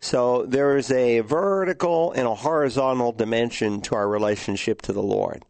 [0.00, 5.44] So there is a vertical and a horizontal dimension to our relationship to the Lord.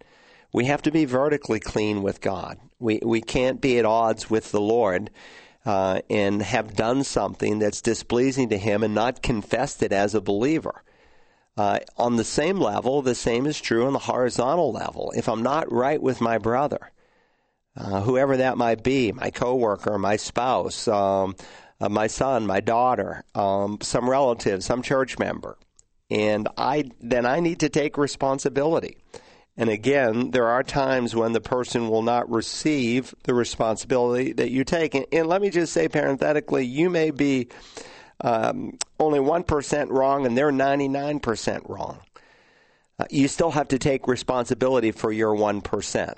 [0.53, 2.59] We have to be vertically clean with God.
[2.79, 5.11] We, we can't be at odds with the Lord
[5.67, 10.21] uh, and have done something that's displeasing to Him and not confessed it as a
[10.21, 10.83] believer.
[11.57, 15.13] Uh, on the same level, the same is true on the horizontal level.
[15.17, 16.93] If I'm not right with my brother,
[17.77, 21.35] uh, whoever that might be, my coworker, my spouse, um,
[21.81, 25.59] uh, my son, my daughter, um, some relative, some church member,
[26.11, 28.99] and I then I need to take responsibility.
[29.57, 34.65] And again, there are times when the person will not receive the responsibility that you
[34.65, 34.95] take.
[34.95, 37.49] And, and let me just say parenthetically, you may be
[38.21, 42.01] um, only 1% wrong and they're 99% wrong.
[42.99, 46.15] Uh, you still have to take responsibility for your 1%.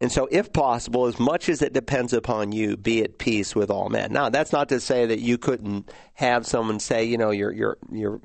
[0.00, 3.68] And so, if possible, as much as it depends upon you, be at peace with
[3.68, 4.12] all men.
[4.12, 7.78] Now, that's not to say that you couldn't have someone say, you know, you're, you're,
[7.90, 8.20] you're,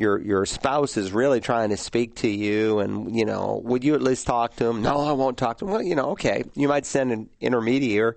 [0.00, 3.94] your your spouse is really trying to speak to you, and you know, would you
[3.94, 4.82] at least talk to him?
[4.82, 5.70] No, I won't talk to him.
[5.70, 8.14] Well, you know, okay, you might send an intermediary.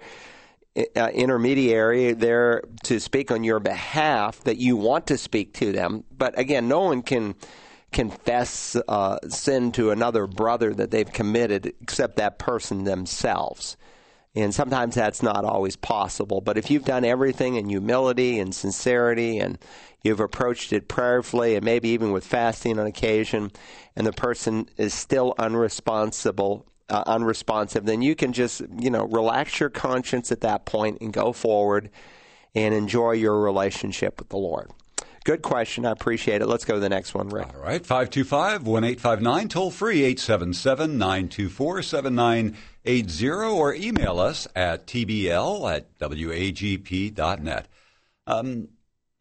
[0.96, 6.04] Uh, intermediary there to speak on your behalf that you want to speak to them
[6.18, 7.36] but again no one can
[7.92, 13.78] confess uh, sin to another brother that they've committed except that person themselves
[14.36, 16.42] and sometimes that's not always possible.
[16.42, 19.60] But if you've done everything in humility and sincerity and
[20.04, 23.52] you've approached it prayerfully and maybe even with fasting on occasion,
[23.96, 29.60] and the person is still unresponsible uh, unresponsive, then you can just, you know, relax
[29.60, 31.90] your conscience at that point and go forward
[32.54, 34.70] and enjoy your relationship with the Lord.
[35.24, 35.86] Good question.
[35.86, 36.48] I appreciate it.
[36.48, 37.48] Let's go to the next one, Rick.
[37.56, 41.82] All right, 525 1859, toll free 877 924
[42.86, 47.68] 7980, or email us at tbl at wagp.net.
[48.28, 48.70] Um,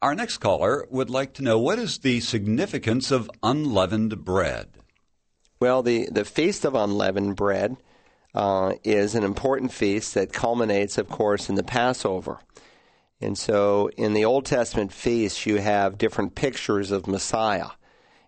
[0.00, 4.68] our next caller would like to know what is the significance of unleavened bread?
[5.60, 7.76] Well, the, the Feast of Unleavened Bread
[8.34, 12.40] uh, is an important feast that culminates, of course, in the Passover.
[13.20, 17.68] And so in the Old Testament feasts, you have different pictures of Messiah.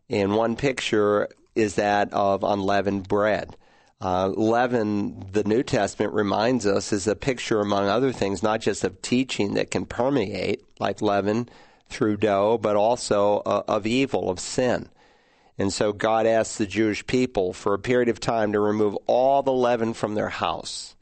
[0.08, 3.56] And one picture is that of unleavened bread.
[4.00, 8.84] Uh, leaven, the New Testament reminds us, is a picture, among other things, not just
[8.84, 11.48] of teaching that can permeate, like leaven
[11.88, 14.88] through dough, but also uh, of evil, of sin.
[15.56, 19.42] And so God asked the Jewish people for a period of time to remove all
[19.42, 20.94] the leaven from their house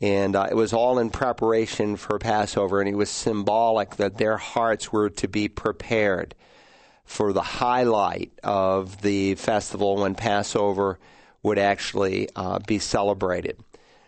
[0.00, 4.36] and uh, it was all in preparation for Passover, and it was symbolic that their
[4.36, 6.34] hearts were to be prepared
[7.04, 10.98] for the highlight of the festival when Passover
[11.46, 13.56] would actually uh, be celebrated.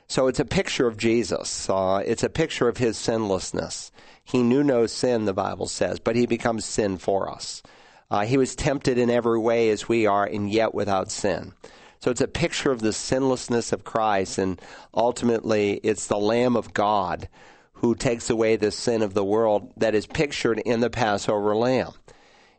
[0.09, 1.71] So it's a picture of Jesus.
[1.71, 3.93] Uh, it's a picture of his sinlessness.
[4.25, 7.63] He knew no sin, the Bible says, but he becomes sin for us.
[8.11, 11.53] Uh, he was tempted in every way as we are, and yet without sin.
[12.01, 14.61] So it's a picture of the sinlessness of Christ, and
[14.93, 17.29] ultimately, it's the Lamb of God
[17.75, 21.93] who takes away the sin of the world that is pictured in the Passover lamb.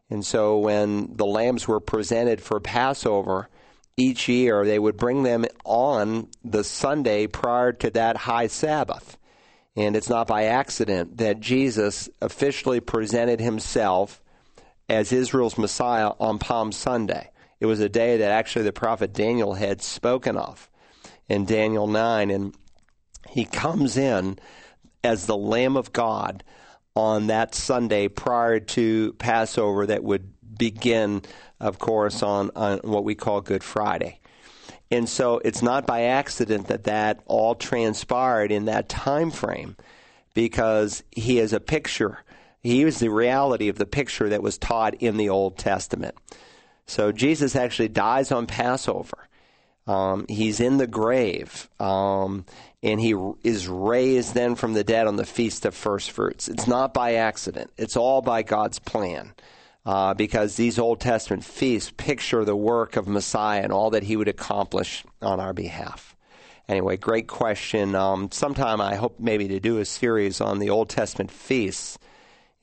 [0.09, 3.49] And so when the lambs were presented for Passover
[3.99, 9.17] each year, they would bring them on the Sunday prior to that high Sabbath.
[9.75, 14.21] And it's not by accident that Jesus officially presented himself
[14.87, 17.29] as Israel's Messiah on Palm Sunday.
[17.59, 20.69] It was a day that actually the prophet Daniel had spoken of
[21.27, 22.31] in Daniel 9.
[22.31, 22.55] And
[23.29, 24.39] he comes in
[25.03, 26.43] as the Lamb of God
[26.95, 31.23] on that Sunday prior to Passover that would begin,
[31.59, 34.19] of course, on, on what we call Good Friday.
[34.91, 39.75] And so it's not by accident that that all transpired in that time frame
[40.35, 42.19] because he is a picture.
[42.61, 46.15] He is the reality of the picture that was taught in the Old Testament.
[46.87, 49.29] So Jesus actually dies on Passover.
[49.85, 52.45] Um, he's in the grave, um,
[52.83, 56.47] and he is raised then from the dead on the Feast of First Fruits.
[56.47, 59.33] It's not by accident, it's all by God's plan.
[59.89, 64.15] Uh, because these Old Testament feasts picture the work of Messiah and all that he
[64.15, 66.15] would accomplish on our behalf.
[66.67, 67.95] Anyway, great question.
[67.95, 71.97] Um, sometime I hope maybe to do a series on the Old Testament feasts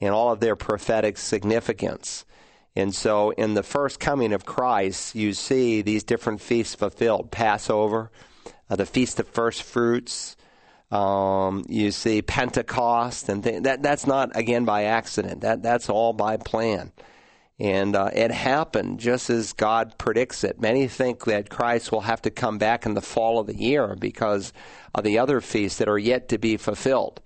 [0.00, 2.24] and all of their prophetic significance.
[2.76, 8.12] And so in the first coming of Christ, you see these different feasts fulfilled Passover,
[8.70, 10.36] uh, the Feast of First Fruits.
[10.92, 15.40] Um, you see Pentecost, and th- that that's not again by accident.
[15.40, 16.92] That that's all by plan,
[17.58, 20.60] and uh, it happened just as God predicts it.
[20.60, 23.96] Many think that Christ will have to come back in the fall of the year
[23.98, 24.52] because
[24.94, 27.20] of the other feasts that are yet to be fulfilled.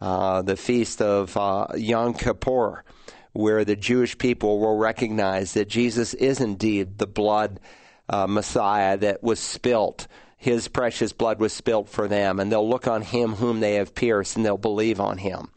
[0.00, 2.84] Uh, the feast of uh, Yom Kippur,
[3.32, 7.60] where the Jewish people will recognize that Jesus is indeed the blood
[8.08, 10.08] uh, Messiah that was spilt.
[10.36, 13.94] His precious blood was spilt for them, and they'll look on him whom they have
[13.94, 15.50] pierced, and they'll believe on him.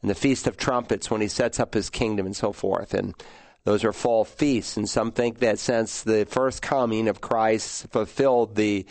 [0.00, 2.94] And the Feast of Trumpets, when he sets up his kingdom and so forth.
[2.94, 3.14] And
[3.68, 8.54] those are fall feasts, and some think that since the first coming of Christ fulfilled
[8.54, 8.86] the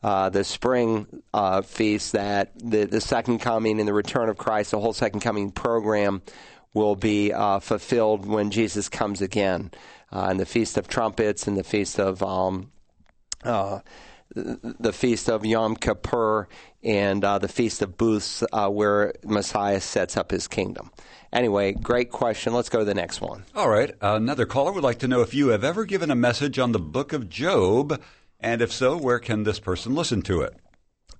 [0.00, 4.70] uh, the spring uh, feast, that the, the second coming and the return of Christ,
[4.70, 6.22] the whole second coming program,
[6.72, 9.72] will be uh, fulfilled when Jesus comes again.
[10.12, 12.70] Uh, and the Feast of Trumpets and the Feast of um,
[13.42, 13.80] uh,
[14.34, 16.48] the Feast of Yom Kippur
[16.82, 20.90] and uh, the Feast of Booths, uh, where Messiah sets up his kingdom.
[21.32, 22.52] Anyway, great question.
[22.52, 23.44] Let's go to the next one.
[23.54, 23.94] All right.
[24.00, 26.78] Another caller would like to know if you have ever given a message on the
[26.78, 28.00] book of Job,
[28.40, 30.54] and if so, where can this person listen to it?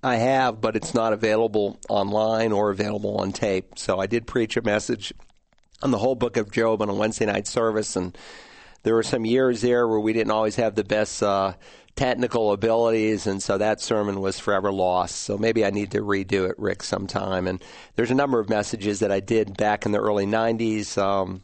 [0.02, 3.78] I have, but it's not available online or available on tape.
[3.78, 5.12] So I did preach a message
[5.80, 8.16] on the whole book of Job on a Wednesday night service, and
[8.82, 11.54] there were some years there where we didn't always have the best uh,
[11.96, 15.16] technical abilities, and so that sermon was forever lost.
[15.16, 17.46] So maybe I need to redo it, Rick, sometime.
[17.46, 17.62] And
[17.96, 21.42] there's a number of messages that I did back in the early '90s, um,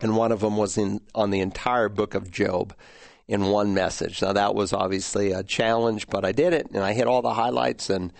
[0.00, 2.74] and one of them was in on the entire book of Job
[3.28, 4.22] in one message.
[4.22, 7.34] Now that was obviously a challenge, but I did it, and I hit all the
[7.34, 8.12] highlights and.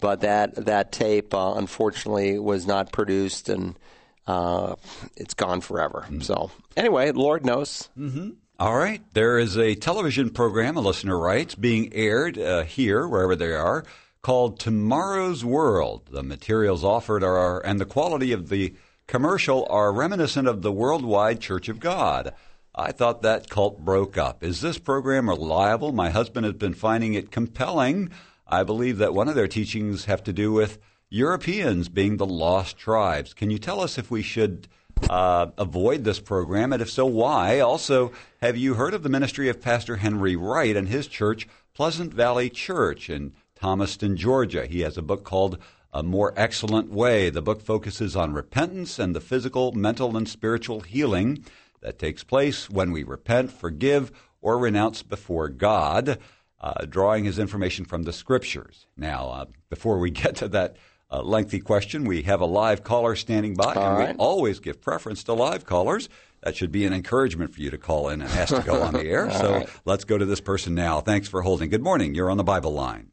[0.00, 3.78] But that that tape, uh, unfortunately, was not produced, and
[4.26, 4.74] uh,
[5.16, 6.00] it's gone forever.
[6.06, 6.22] Mm-hmm.
[6.22, 7.88] So anyway, Lord knows.
[7.96, 8.30] Mm-hmm.
[8.62, 9.02] All right.
[9.12, 13.84] There is a television program, a listener writes, being aired uh, here, wherever they are,
[14.22, 16.06] called Tomorrow's World.
[16.12, 18.72] The materials offered are, and the quality of the
[19.08, 22.34] commercial are reminiscent of the Worldwide Church of God.
[22.72, 24.44] I thought that cult broke up.
[24.44, 25.90] Is this program reliable?
[25.90, 28.10] My husband has been finding it compelling.
[28.46, 30.78] I believe that one of their teachings have to do with
[31.10, 33.34] Europeans being the lost tribes.
[33.34, 34.68] Can you tell us if we should
[35.08, 37.60] uh, avoid this program, and if so, why?
[37.60, 42.12] Also, have you heard of the ministry of Pastor Henry Wright and his church, Pleasant
[42.12, 44.66] Valley Church in Thomaston, Georgia?
[44.66, 45.58] He has a book called
[45.92, 47.30] A More Excellent Way.
[47.30, 51.44] The book focuses on repentance and the physical, mental, and spiritual healing
[51.80, 56.18] that takes place when we repent, forgive, or renounce before God,
[56.60, 58.86] uh, drawing his information from the scriptures.
[58.96, 60.76] Now, uh, before we get to that
[61.12, 62.04] a lengthy question.
[62.04, 64.08] We have a live caller standing by, All and right.
[64.16, 66.08] we always give preference to live callers.
[66.42, 68.94] That should be an encouragement for you to call in and ask to go on
[68.94, 69.30] the air.
[69.38, 69.68] so right.
[69.84, 71.00] let's go to this person now.
[71.00, 71.70] Thanks for holding.
[71.70, 72.14] Good morning.
[72.14, 73.10] You're on the Bible line.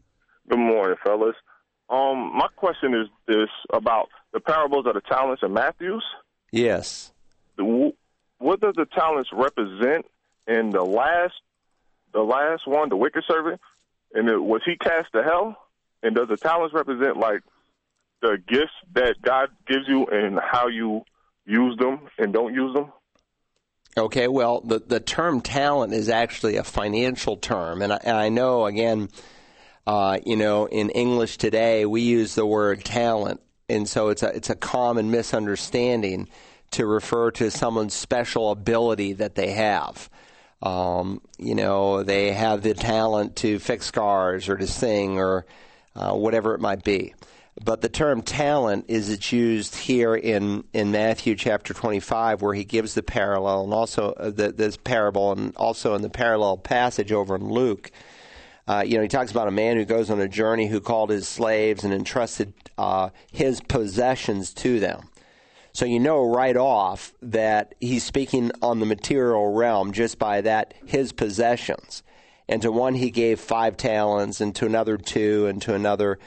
[0.50, 1.36] Good morning, fellas.
[1.90, 6.04] Um, my question is this about the parables of the talents in Matthew's.
[6.52, 7.12] Yes.
[7.58, 7.92] The,
[8.38, 10.06] what does the talents represent
[10.48, 11.34] in the last,
[12.14, 13.60] the last one, the wicked servant?
[14.14, 15.58] And it, was he cast to hell?
[16.02, 17.42] And does the talents represent like
[18.22, 21.04] the gifts that God gives you and how you
[21.46, 22.92] use them and don't use them?
[23.98, 27.82] Okay, well, the, the term talent is actually a financial term.
[27.82, 29.10] And I, and I know, again,
[29.88, 33.42] uh, you know, in English today, we use the word talent.
[33.68, 36.28] And so it's a, it's a common misunderstanding
[36.72, 40.10] to refer to someone's special ability that they have.
[40.62, 45.46] Um, you know, they have the talent to fix cars or to sing or
[45.96, 47.14] uh, whatever it might be.
[47.64, 52.64] But the term talent is it's used here in, in Matthew chapter 25 where he
[52.64, 57.12] gives the parallel and also uh, the, this parable and also in the parallel passage
[57.12, 57.92] over in Luke.
[58.68, 61.10] Uh, you know, he talks about a man who goes on a journey who called
[61.10, 65.10] his slaves and entrusted uh, his possessions to them.
[65.74, 70.74] So you know right off that he's speaking on the material realm just by that
[70.86, 72.04] his possessions.
[72.48, 76.18] And to one he gave five talents, and to another two, and to another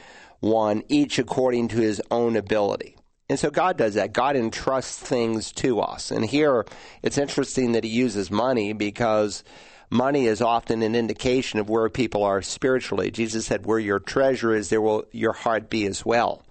[0.43, 2.97] one, each according to his own ability.
[3.29, 4.11] And so God does that.
[4.11, 6.11] God entrusts things to us.
[6.11, 6.65] And here
[7.01, 9.45] it's interesting that he uses money because
[9.89, 13.09] money is often an indication of where people are spiritually.
[13.09, 16.43] Jesus said, Where your treasure is, there will your heart be as well.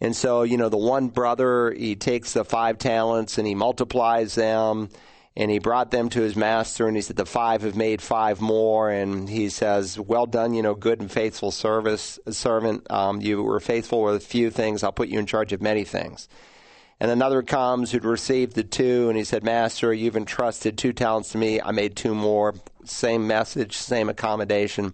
[0.00, 4.36] And so, you know, the one brother, he takes the five talents and he multiplies
[4.36, 4.90] them
[5.38, 8.40] and he brought them to his master and he said, The five have made five
[8.40, 8.90] more.
[8.90, 12.90] And he says, Well done, you know, good and faithful service servant.
[12.90, 14.82] Um, you were faithful with a few things.
[14.82, 16.28] I'll put you in charge of many things.
[16.98, 21.30] And another comes who'd received the two, and he said, Master, you've entrusted two talents
[21.30, 21.60] to me.
[21.60, 22.56] I made two more.
[22.84, 24.92] Same message, same accommodation.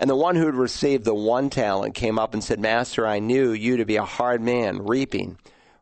[0.00, 3.20] And the one who had received the one talent came up and said, Master, I
[3.20, 5.38] knew you to be a hard man, reaping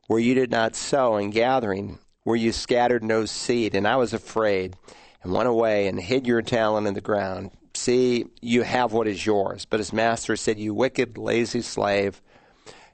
[0.07, 1.99] where you did not sow, and gathering
[2.31, 3.75] where you scattered no seed.
[3.75, 4.77] And I was afraid,
[5.23, 7.51] and went away and hid your talent in the ground.
[7.75, 9.65] See, you have what is yours.
[9.65, 12.23] But his master said, You wicked, lazy slave.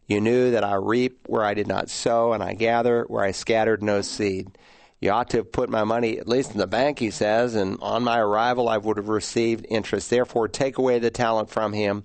[0.06, 3.32] You knew that I reap where I did not sow, and I gather where I
[3.32, 4.56] scattered no seed.
[5.00, 7.78] You ought to have put my money at least in the bank, he says, and
[7.82, 10.08] on my arrival I would have received interest.
[10.08, 12.04] Therefore, take away the talent from him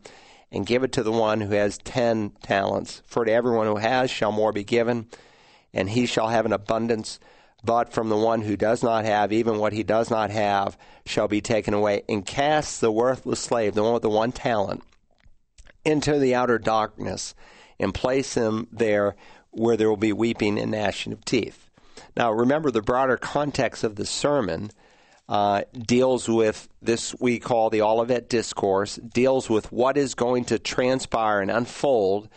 [0.51, 3.01] and give it to the one who has ten talents.
[3.05, 5.07] For to everyone who has shall more be given,
[5.73, 7.19] and he shall have an abundance.
[7.63, 11.27] But from the one who does not have, even what he does not have shall
[11.27, 12.03] be taken away.
[12.09, 14.83] And cast the worthless slave, the one with the one talent,
[15.85, 17.35] into the outer darkness,
[17.79, 19.15] and place him there
[19.51, 21.69] where there will be weeping and gnashing of teeth.
[22.15, 24.71] Now, remember the broader context of the sermon
[25.29, 30.59] uh, deals with this we call the Olivet Discourse, deals with what is going to
[30.59, 32.27] transpire and unfold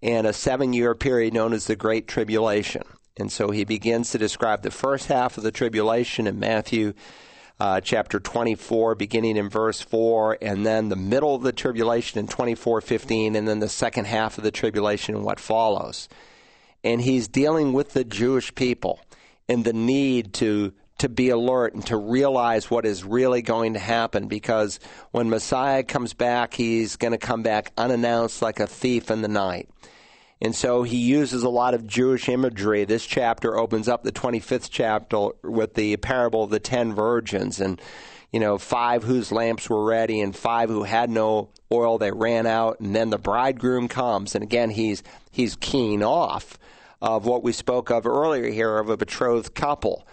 [0.00, 2.82] in a seven year period known as the Great Tribulation.
[3.16, 6.92] And so he begins to describe the first half of the tribulation in Matthew
[7.58, 12.26] uh, chapter 24, beginning in verse 4, and then the middle of the tribulation in
[12.26, 16.08] 24:15, and then the second half of the tribulation and what follows.
[16.84, 19.00] And he's dealing with the Jewish people
[19.48, 23.78] and the need to to be alert and to realize what is really going to
[23.78, 24.80] happen because
[25.10, 29.28] when Messiah comes back, he's going to come back unannounced like a thief in the
[29.28, 29.68] night.
[30.40, 32.84] And so he uses a lot of Jewish imagery.
[32.84, 37.80] This chapter opens up the 25th chapter with the parable of the ten virgins and,
[38.32, 42.46] you know, five whose lamps were ready and five who had no oil, they ran
[42.46, 42.80] out.
[42.80, 44.34] And then the bridegroom comes.
[44.34, 46.58] And again, he's, he's keen off
[47.00, 50.06] of what we spoke of earlier here of a betrothed couple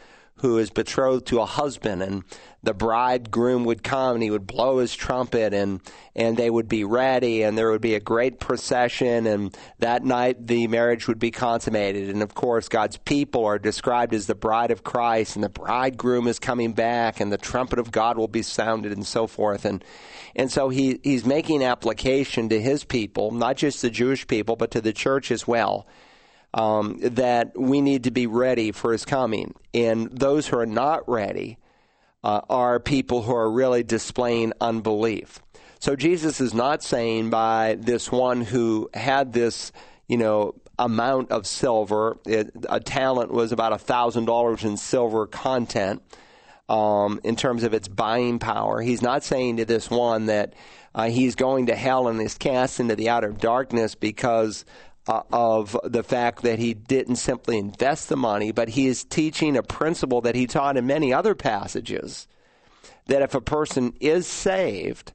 [0.43, 2.21] who is betrothed to a husband and
[2.63, 5.79] the bridegroom would come and he would blow his trumpet and
[6.17, 10.45] and they would be ready and there would be a great procession and that night
[10.45, 12.09] the marriage would be consummated.
[12.09, 16.27] And of course God's people are described as the bride of Christ and the bridegroom
[16.27, 19.63] is coming back and the trumpet of God will be sounded and so forth.
[19.63, 19.81] And
[20.35, 24.71] and so he he's making application to his people not just the Jewish people but
[24.71, 25.87] to the church as well
[26.53, 31.07] um, that we need to be ready for his coming and those who are not
[31.09, 31.57] ready
[32.23, 35.39] uh, are people who are really displaying unbelief.
[35.79, 39.71] So Jesus is not saying by this one who had this,
[40.07, 42.17] you know, amount of silver.
[42.25, 46.01] It, a talent was about a thousand dollars in silver content
[46.69, 48.81] um, in terms of its buying power.
[48.81, 50.53] He's not saying to this one that
[50.95, 54.63] uh, he's going to hell and is cast into the outer darkness because
[55.07, 59.57] uh, of the fact that he didn't simply invest the money, but he is teaching
[59.57, 62.27] a principle that he taught in many other passages
[63.07, 65.13] that if a person is saved,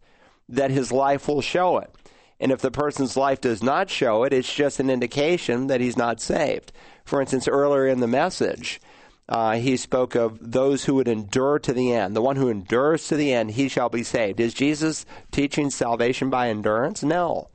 [0.48, 1.90] that his life will show it.
[2.40, 5.96] And if the person's life does not show it, it's just an indication that he's
[5.96, 6.72] not saved.
[7.04, 8.80] For instance, earlier in the message,
[9.28, 12.14] uh, he spoke of those who would endure to the end.
[12.14, 14.40] The one who endures to the end, he shall be saved.
[14.40, 17.02] Is Jesus teaching salvation by endurance?
[17.02, 17.48] No.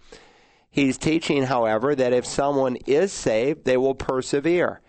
[0.73, 4.81] He's teaching, however, that if someone is saved, they will persevere.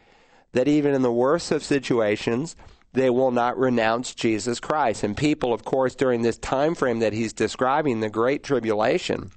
[0.52, 2.56] That even in the worst of situations,
[2.94, 5.04] they will not renounce Jesus Christ.
[5.04, 9.30] And people, of course, during this time frame that he's describing, the Great Tribulation,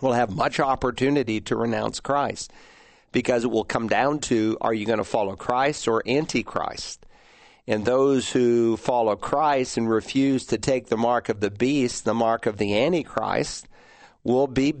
[0.00, 2.54] will have much opportunity to renounce Christ
[3.12, 7.04] because it will come down to are you going to follow Christ or Antichrist?
[7.66, 12.14] And those who follow Christ and refuse to take the mark of the beast, the
[12.14, 13.68] mark of the Antichrist,
[14.24, 14.72] will be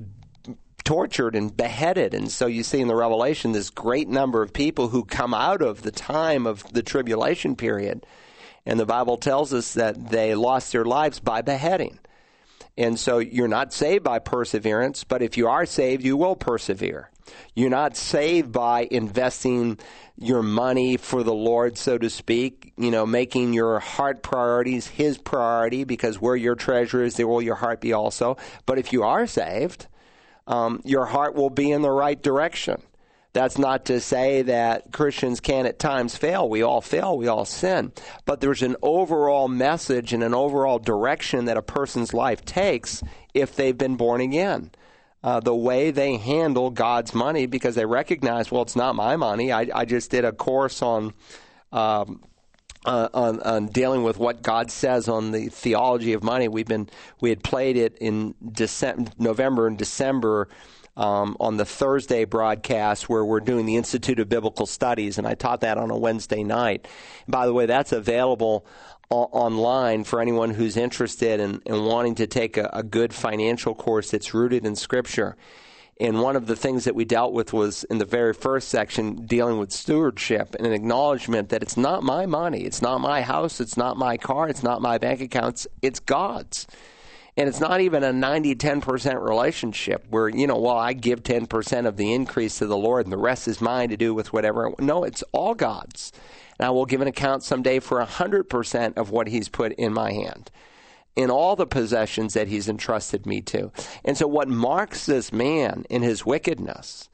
[0.86, 2.14] tortured and beheaded.
[2.14, 5.60] And so you see in the Revelation this great number of people who come out
[5.60, 8.06] of the time of the tribulation period.
[8.64, 11.98] And the Bible tells us that they lost their lives by beheading.
[12.78, 17.10] And so you're not saved by perseverance, but if you are saved, you will persevere.
[17.54, 19.78] You're not saved by investing
[20.16, 25.18] your money for the Lord, so to speak, you know, making your heart priorities His
[25.18, 28.36] priority, because where your treasure is, there will your heart be also.
[28.66, 29.88] But if you are saved,
[30.46, 32.80] um, your heart will be in the right direction.
[33.32, 36.48] That's not to say that Christians can at times fail.
[36.48, 37.92] We all fail, we all sin.
[38.24, 43.02] But there's an overall message and an overall direction that a person's life takes
[43.34, 44.70] if they've been born again.
[45.22, 49.52] Uh, the way they handle God's money because they recognize, well, it's not my money.
[49.52, 51.12] I, I just did a course on.
[51.72, 52.22] Um,
[52.86, 56.48] uh, on, on, dealing with what God says on the theology of money.
[56.48, 56.88] We've been
[57.20, 60.48] we had played it in December, November and December
[60.96, 65.34] um, on the Thursday broadcast where we're doing the Institute of Biblical Studies, and I
[65.34, 66.88] taught that on a Wednesday night.
[67.28, 68.64] By the way, that's available
[69.10, 73.74] o- online for anyone who's interested in, in wanting to take a, a good financial
[73.74, 75.36] course that's rooted in Scripture.
[75.98, 79.24] And one of the things that we dealt with was in the very first section
[79.24, 83.60] dealing with stewardship and an acknowledgement that it's not my money, it's not my house,
[83.60, 86.66] it's not my car, it's not my bank accounts, it's God's.
[87.38, 91.86] And it's not even a 90 10% relationship where, you know, well, I give 10%
[91.86, 94.72] of the increase to the Lord and the rest is mine to do with whatever.
[94.78, 96.12] No, it's all God's.
[96.58, 100.12] And I will give an account someday for 100% of what He's put in my
[100.12, 100.50] hand
[101.16, 103.72] in all the possessions that he's entrusted me to.
[104.04, 107.08] And so, what marks this man in his wickedness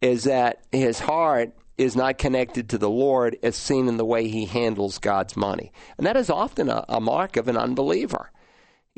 [0.00, 4.28] is that his heart is not connected to the Lord as seen in the way
[4.28, 5.72] he handles God's money.
[5.98, 8.30] And that is often a, a mark of an unbeliever.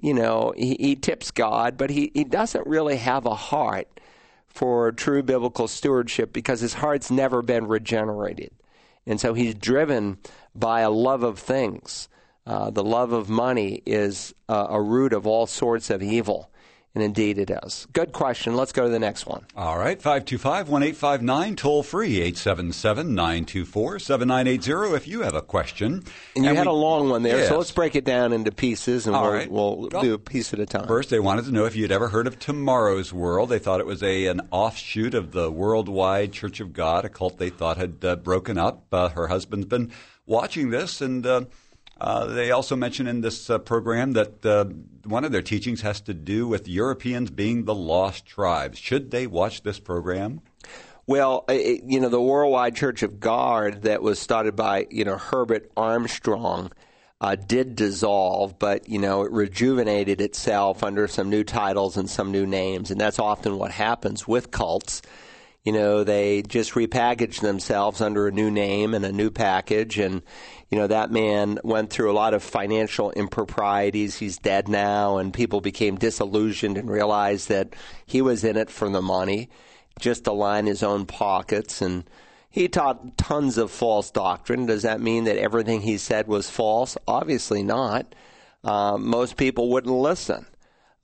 [0.00, 3.88] You know, he, he tips God, but he, he doesn't really have a heart
[4.48, 8.50] for true biblical stewardship because his heart's never been regenerated.
[9.06, 10.18] And so he's driven
[10.54, 12.08] by a love of things
[12.46, 16.48] uh, the love of money is uh, a root of all sorts of evil.
[16.94, 17.86] And indeed it is.
[17.94, 18.54] Good question.
[18.54, 19.46] Let's go to the next one.
[19.56, 20.00] All right.
[20.00, 26.04] 525 1859, toll free 877 924 7980 if you have a question.
[26.36, 27.48] And you and had we, a long one there, yes.
[27.48, 29.50] so let's break it down into pieces and All we'll, right.
[29.50, 30.86] we'll well, do a piece at a time.
[30.86, 33.48] First, they wanted to know if you'd ever heard of Tomorrow's World.
[33.48, 37.38] They thought it was a an offshoot of the Worldwide Church of God, a cult
[37.38, 38.84] they thought had uh, broken up.
[38.92, 39.92] Uh, her husband's been
[40.26, 41.24] watching this and.
[41.24, 41.44] Uh,
[42.02, 44.64] uh, they also mention in this uh, program that uh,
[45.04, 48.76] one of their teachings has to do with Europeans being the lost tribes.
[48.76, 50.40] Should they watch this program?
[51.06, 55.16] Well, it, you know, the Worldwide Church of God that was started by, you know,
[55.16, 56.72] Herbert Armstrong
[57.20, 62.32] uh, did dissolve, but, you know, it rejuvenated itself under some new titles and some
[62.32, 62.90] new names.
[62.90, 65.02] And that's often what happens with cults
[65.64, 69.98] you know, they just repackaged themselves under a new name and a new package.
[69.98, 70.22] And,
[70.70, 74.16] you know, that man went through a lot of financial improprieties.
[74.16, 77.74] He's dead now, and people became disillusioned and realized that
[78.06, 79.50] he was in it for the money,
[80.00, 81.80] just to line his own pockets.
[81.80, 82.04] And
[82.50, 84.66] he taught tons of false doctrine.
[84.66, 86.96] Does that mean that everything he said was false?
[87.06, 88.14] Obviously not.
[88.64, 90.46] Uh, most people wouldn't listen.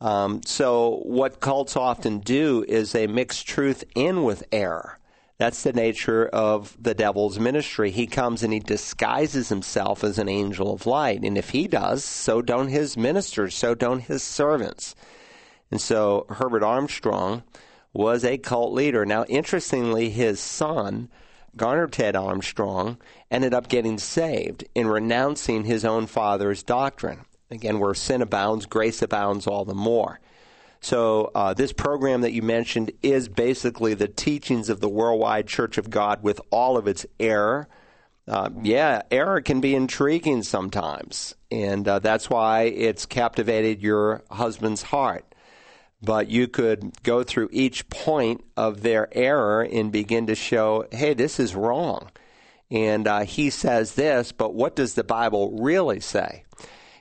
[0.01, 4.99] Um, so, what cults often do is they mix truth in with error.
[5.39, 7.93] That's the nature of the devil's ministry.
[7.93, 11.23] He comes and he disguises himself as an angel of light.
[11.23, 14.97] And if he does, so don't his ministers, so don't his servants.
[15.71, 17.45] And so Herbert Armstrong
[17.93, 19.07] was a cult leader.
[19.07, 21.09] Now, interestingly, his son,
[21.57, 22.99] Garner Ted Armstrong,
[23.31, 27.21] ended up getting saved in renouncing his own father's doctrine.
[27.51, 30.21] Again, where sin abounds, grace abounds all the more.
[30.81, 35.77] So, uh, this program that you mentioned is basically the teachings of the worldwide Church
[35.77, 37.69] of God with all of its error.
[38.29, 44.83] Uh, yeah, error can be intriguing sometimes, and uh, that's why it's captivated your husband's
[44.83, 45.25] heart.
[46.01, 51.15] But you could go through each point of their error and begin to show, hey,
[51.15, 52.11] this is wrong.
[52.71, 56.45] And uh, he says this, but what does the Bible really say?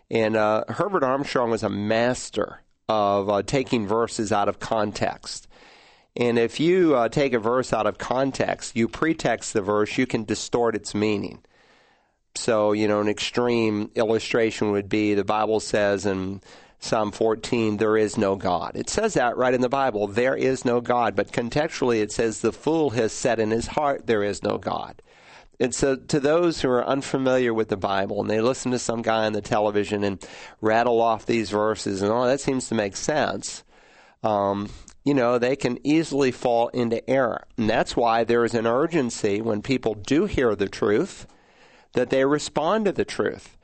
[0.10, 5.48] And uh, Herbert Armstrong was a master of uh, taking verses out of context.
[6.16, 10.08] And if you uh, take a verse out of context, you pretext the verse, you
[10.08, 11.44] can distort its meaning.
[12.36, 16.42] So, you know, an extreme illustration would be the Bible says in
[16.80, 18.74] Psalm 14, there is no God.
[18.76, 21.16] It says that right in the Bible, there is no God.
[21.16, 25.02] But contextually, it says the fool has said in his heart, there is no God.
[25.60, 29.02] And so, to those who are unfamiliar with the Bible and they listen to some
[29.02, 30.24] guy on the television and
[30.62, 33.64] rattle off these verses and, oh, that seems to make sense,
[34.24, 34.70] um,
[35.04, 37.48] you know, they can easily fall into error.
[37.58, 41.26] And that's why there is an urgency when people do hear the truth
[41.94, 43.58] that they respond to the truth.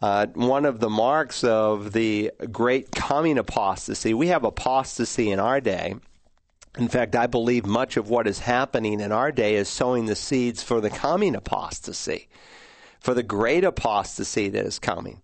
[0.00, 5.60] Uh, one of the marks of the great coming apostasy, we have apostasy in our
[5.60, 5.94] day
[6.80, 10.16] in fact, I believe much of what is happening in our day is sowing the
[10.16, 12.28] seeds for the coming apostasy,
[12.98, 15.20] for the great apostasy that is coming.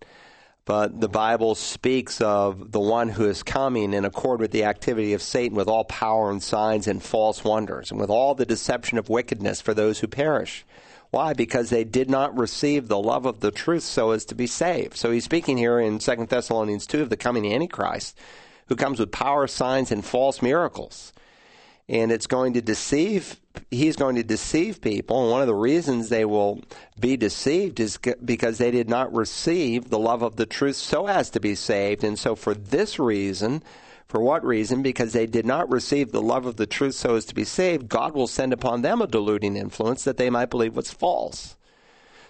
[0.65, 5.13] But the Bible speaks of the one who is coming in accord with the activity
[5.13, 8.99] of Satan with all power and signs and false wonders, and with all the deception
[8.99, 10.63] of wickedness for those who perish.
[11.09, 11.33] Why?
[11.33, 14.95] Because they did not receive the love of the truth so as to be saved.
[14.95, 18.15] So he's speaking here in 2 Thessalonians 2 of the coming Antichrist,
[18.67, 21.13] who comes with power, signs, and false miracles
[21.89, 23.39] and it's going to deceive
[23.71, 26.61] he's going to deceive people and one of the reasons they will
[26.99, 31.29] be deceived is because they did not receive the love of the truth so as
[31.29, 33.61] to be saved and so for this reason
[34.07, 34.81] for what reason?
[34.81, 37.89] Because they did not receive the love of the truth so as to be saved
[37.89, 41.55] god will send upon them a deluding influence that they might believe what's false.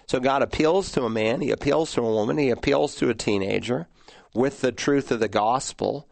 [0.06, 3.14] So god appeals to a man he appeals to a woman he appeals to a
[3.14, 3.86] teenager
[4.34, 6.08] with the truth of the gospel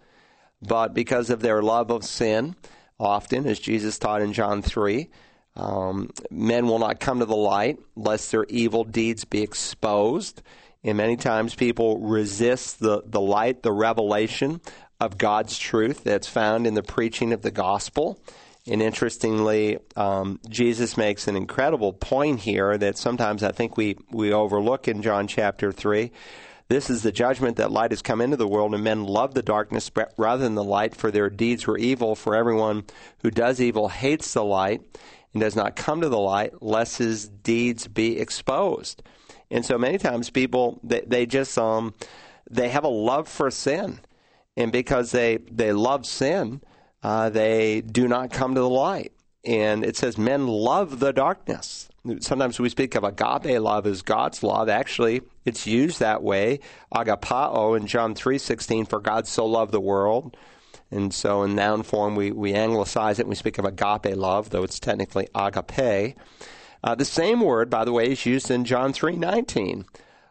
[0.63, 2.57] but because of their love of sin
[2.99, 5.09] often, as Jesus taught in John 3.
[5.57, 10.43] Um, men will not come to the light lest their evil deeds be exposed.
[10.85, 14.61] And many times people resist the, the light, the revelation
[15.01, 18.21] of God's truth that's found in the preaching of the gospel.
[18.69, 24.33] And interestingly, um, Jesus makes an incredible point here that sometimes I think we, we
[24.33, 26.11] overlook in John chapter 3
[26.69, 29.43] this is the judgment that light has come into the world, and men love the
[29.43, 32.17] darkness rather than the light, for their deeds were evil.
[32.17, 32.85] For everyone
[33.23, 34.83] who does evil hates the light
[35.33, 39.03] and does not come to the light, lest his deeds be exposed.
[39.49, 41.95] And so many times people they, they just um
[42.51, 44.01] they have a love for sin,
[44.57, 46.63] and because they they love sin,
[47.03, 49.13] uh, they do not come to the light.
[49.45, 51.89] And it says men love the darkness
[52.21, 54.69] sometimes we speak of agape love as God's love.
[54.69, 56.61] Actually, it's used that way,
[56.95, 60.37] agapao in John 3:16 for God so loved the world.
[60.91, 64.51] And so in noun form we we anglicize it and we speak of agape love,
[64.51, 66.17] though it's technically agape.
[66.85, 69.85] Uh, the same word, by the way, is used in John 3:19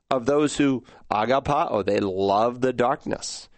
[0.09, 3.49] of those who agapao, they love the darkness.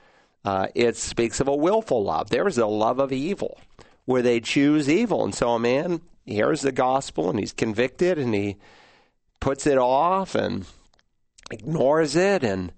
[0.45, 2.29] Uh, it speaks of a willful love.
[2.29, 3.59] There is a love of evil
[4.05, 5.23] where they choose evil.
[5.23, 8.57] And so a man hears the gospel and he's convicted and he
[9.39, 10.65] puts it off and
[11.51, 12.71] ignores it and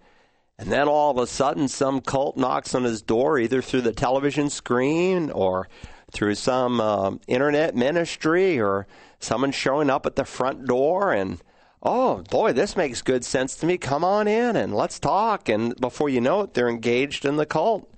[0.58, 3.94] and then all of a sudden some cult knocks on his door either through the
[3.94, 5.70] television screen or
[6.12, 8.86] through some uh, internet ministry or
[9.20, 11.42] someone showing up at the front door and
[11.82, 13.78] oh boy this makes good sense to me.
[13.78, 15.50] Come on in and let's talk.
[15.50, 17.90] And before you know it they're engaged in the cult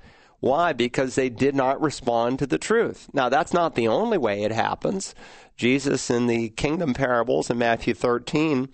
[0.42, 0.74] Why?
[0.74, 3.08] Because they did not respond to the truth.
[3.14, 5.16] Now, that's not the only way it happens.
[5.56, 8.70] Jesus, in the kingdom parables in Matthew 13,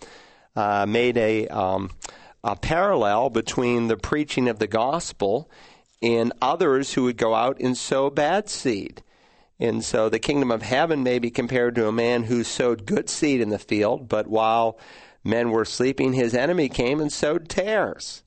[0.55, 1.91] uh, made a, um,
[2.41, 5.51] a parallel between the preaching of the gospel
[6.01, 9.03] and others who would go out and sow bad seed.
[9.59, 13.09] And so the kingdom of heaven may be compared to a man who sowed good
[13.09, 14.79] seed in the field, but while
[15.23, 18.23] men were sleeping, his enemy came and sowed tares.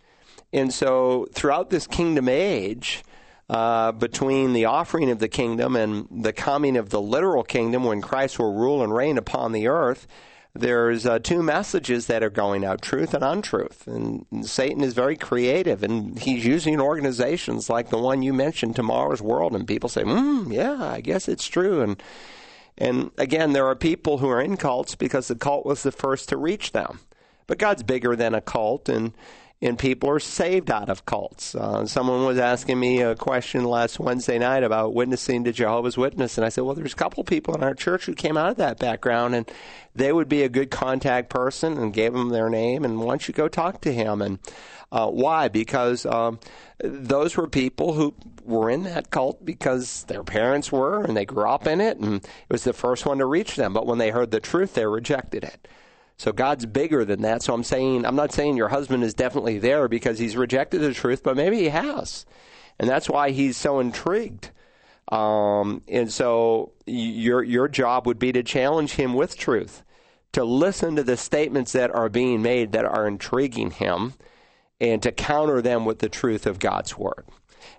[0.52, 3.02] And so throughout this kingdom age,
[3.50, 8.00] uh, between the offering of the kingdom and the coming of the literal kingdom when
[8.00, 10.06] Christ will rule and reign upon the earth,
[10.54, 13.88] there's uh, two messages that are going out truth and untruth.
[13.88, 19.20] And Satan is very creative, and he's using organizations like the one you mentioned, Tomorrow's
[19.20, 21.82] World, and people say, hmm, yeah, I guess it's true.
[21.82, 22.00] And,
[22.78, 26.28] and again, there are people who are in cults because the cult was the first
[26.28, 27.00] to reach them.
[27.48, 29.12] But God's bigger than a cult, and
[29.62, 31.54] and people are saved out of cults.
[31.54, 36.38] Uh, someone was asking me a question last Wednesday night about witnessing to Jehovah's Witness,
[36.38, 38.56] and I said, "Well, there's a couple people in our church who came out of
[38.56, 39.50] that background, and
[39.94, 43.28] they would be a good contact person." And gave them their name, and why don't
[43.28, 44.22] you go talk to him?
[44.22, 44.38] And
[44.92, 45.48] uh, why?
[45.48, 46.40] Because um,
[46.82, 51.48] those were people who were in that cult because their parents were, and they grew
[51.48, 53.72] up in it, and it was the first one to reach them.
[53.72, 55.68] But when they heard the truth, they rejected it.
[56.20, 57.42] So God's bigger than that.
[57.42, 60.92] So I'm saying, I'm not saying your husband is definitely there because he's rejected the
[60.92, 62.26] truth, but maybe he has.
[62.78, 64.50] And that's why he's so intrigued.
[65.10, 69.82] Um, and so your, your job would be to challenge him with truth,
[70.32, 74.12] to listen to the statements that are being made that are intriguing him,
[74.78, 77.24] and to counter them with the truth of God's word.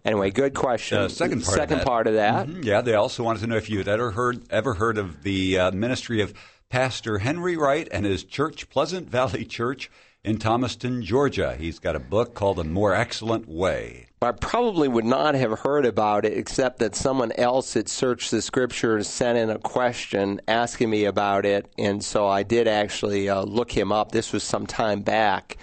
[0.04, 0.98] Anyway, good question.
[0.98, 1.88] Uh, second part second of that.
[1.88, 2.48] part of that.
[2.48, 2.64] Mm-hmm.
[2.64, 5.60] Yeah, they also wanted to know if you had ever heard ever heard of the
[5.60, 6.34] uh, ministry of
[6.72, 9.92] Pastor Henry Wright and his church, Pleasant Valley Church
[10.24, 11.58] in Thomaston, Georgia.
[11.60, 14.08] He's got a book called A More Excellent Way.
[14.22, 18.42] I probably would not have heard about it except that someone else had searched the
[18.42, 23.42] scriptures, sent in a question asking me about it, and so I did actually uh,
[23.42, 24.14] look him up.
[24.14, 25.58] This was some time back.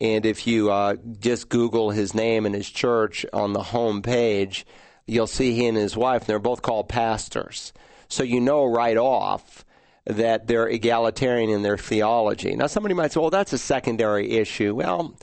[0.00, 4.66] And if you uh, just Google his name and his church on the home page,
[5.06, 7.72] you'll see he and his wife, and they're both called pastors.
[8.08, 9.64] So you know right off
[10.06, 12.56] that they're egalitarian in their theology.
[12.56, 14.74] Now, somebody might say, well, that's a secondary issue.
[14.74, 15.14] Well,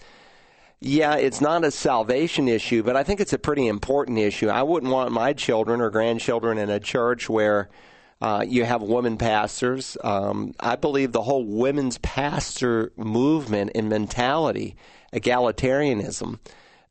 [0.80, 4.48] yeah, it's not a salvation issue, but I think it's a pretty important issue.
[4.50, 7.70] I wouldn't want my children or grandchildren in a church where
[8.22, 9.98] uh, you have women pastors.
[10.04, 14.76] Um, I believe the whole women's pastor movement and mentality,
[15.14, 16.40] egalitarianism,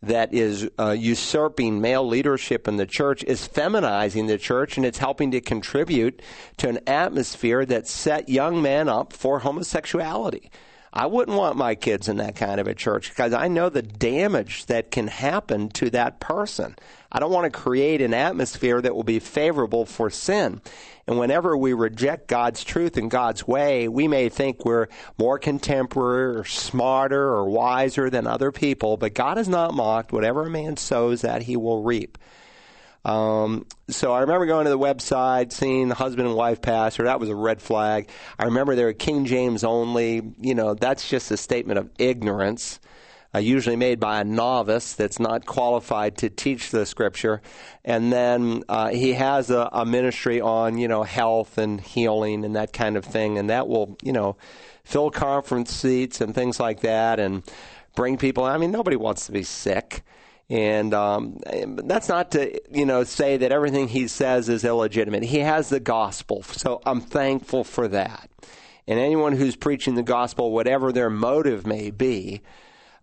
[0.07, 4.99] that is uh, usurping male leadership in the church is feminizing the church and it's
[4.99, 6.23] helping to contribute
[6.57, 10.51] to an atmosphere that set young men up for homosexuality.
[10.93, 13.83] I wouldn't want my kids in that kind of a church because I know the
[13.83, 16.75] damage that can happen to that person.
[17.11, 20.61] I don't want to create an atmosphere that will be favorable for sin.
[21.07, 24.89] And whenever we reject God's truth and God's way, we may think we're
[25.19, 30.13] more contemporary or smarter or wiser than other people, but God is not mocked.
[30.13, 32.19] Whatever a man sows, that he will reap.
[33.05, 37.05] Um, so I remember going to the website, seeing the husband and wife pastor.
[37.05, 38.09] That was a red flag.
[38.37, 40.23] I remember they were King James only.
[40.41, 42.81] You know, that's just a statement of ignorance
[43.37, 47.43] uh, usually made by a novice that's not qualified to teach the scripture.
[47.85, 52.57] And then uh, he has a, a ministry on, you know, health and healing and
[52.57, 53.37] that kind of thing.
[53.37, 54.37] And that will, you know,
[54.85, 57.43] fill conference seats and things like that and
[57.95, 58.45] bring people.
[58.45, 60.03] I mean, nobody wants to be sick.
[60.49, 61.41] And um,
[61.85, 65.25] that's not to you know say that everything he says is illegitimate.
[65.25, 68.31] He has the gospel, so I'm thankful for that.
[68.87, 72.43] And anyone who's preaching the gospel, whatever their motive may be,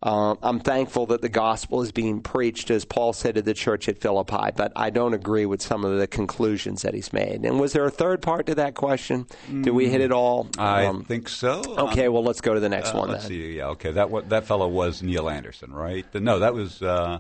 [0.04, 3.88] uh, I'm thankful that the gospel is being preached, as Paul said to the church
[3.88, 7.45] at Philippi, but I don't agree with some of the conclusions that he's made.
[7.45, 9.26] And was there a third part to that question?
[9.49, 10.49] Did we hit it all?
[10.58, 11.64] I um, think so.
[11.78, 13.30] Okay, well, let's go to the next uh, one let's then.
[13.30, 13.58] see.
[13.58, 13.91] Yeah, okay.
[13.91, 16.06] That that fellow was Neil Anderson, right?
[16.14, 16.82] No, that was.
[16.82, 17.20] Uh,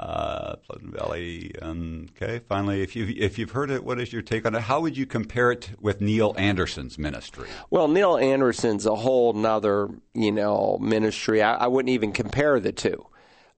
[0.00, 1.52] uh, Pleasant Valley.
[1.60, 4.62] Um, okay, finally, if you if you've heard it, what is your take on it?
[4.62, 7.48] How would you compare it with Neil Anderson's ministry?
[7.68, 11.42] Well, Neil Anderson's a whole nother you know ministry.
[11.42, 13.06] I, I wouldn't even compare the two.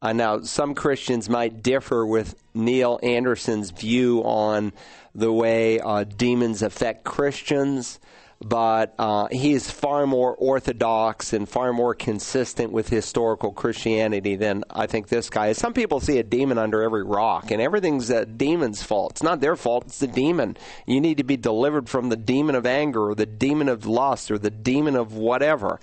[0.03, 4.72] Uh, now, some Christians might differ with Neil Anderson's view on
[5.14, 8.01] the way uh, demons affect Christians
[8.45, 14.86] but uh, he's far more orthodox and far more consistent with historical Christianity than I
[14.86, 15.59] think this guy is.
[15.59, 19.12] Some people see a demon under every rock, and everything's a demon's fault.
[19.12, 20.57] It's not their fault, it's the demon.
[20.86, 24.30] You need to be delivered from the demon of anger or the demon of lust
[24.30, 25.80] or the demon of whatever.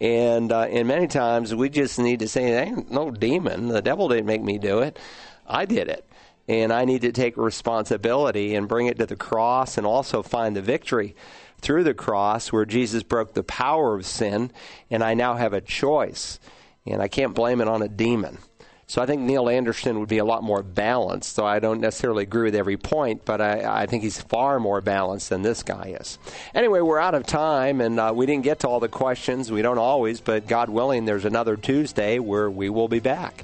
[0.00, 3.68] And, uh, and many times we just need to say, ain't no demon.
[3.68, 4.98] The devil didn't make me do it.
[5.46, 6.04] I did it.
[6.46, 10.54] and I need to take responsibility and bring it to the cross and also find
[10.54, 11.16] the victory
[11.64, 14.52] through the cross where Jesus broke the power of sin,
[14.90, 16.38] and I now have a choice.
[16.86, 18.38] And I can't blame it on a demon.
[18.86, 22.24] So I think Neil Anderson would be a lot more balanced, though I don't necessarily
[22.24, 25.96] agree with every point, but I, I think he's far more balanced than this guy
[25.98, 26.18] is.
[26.54, 29.50] Anyway, we're out of time, and uh, we didn't get to all the questions.
[29.50, 33.42] We don't always, but God willing, there's another Tuesday where we will be back.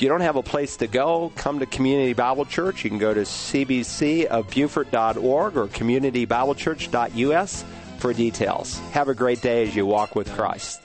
[0.00, 2.84] If you don't have a place to go, come to Community Bible Church.
[2.84, 7.64] You can go to cbcofbuford.org or communitybiblechurch.us
[7.98, 8.78] for details.
[8.92, 10.80] Have a great day as you walk with Christ.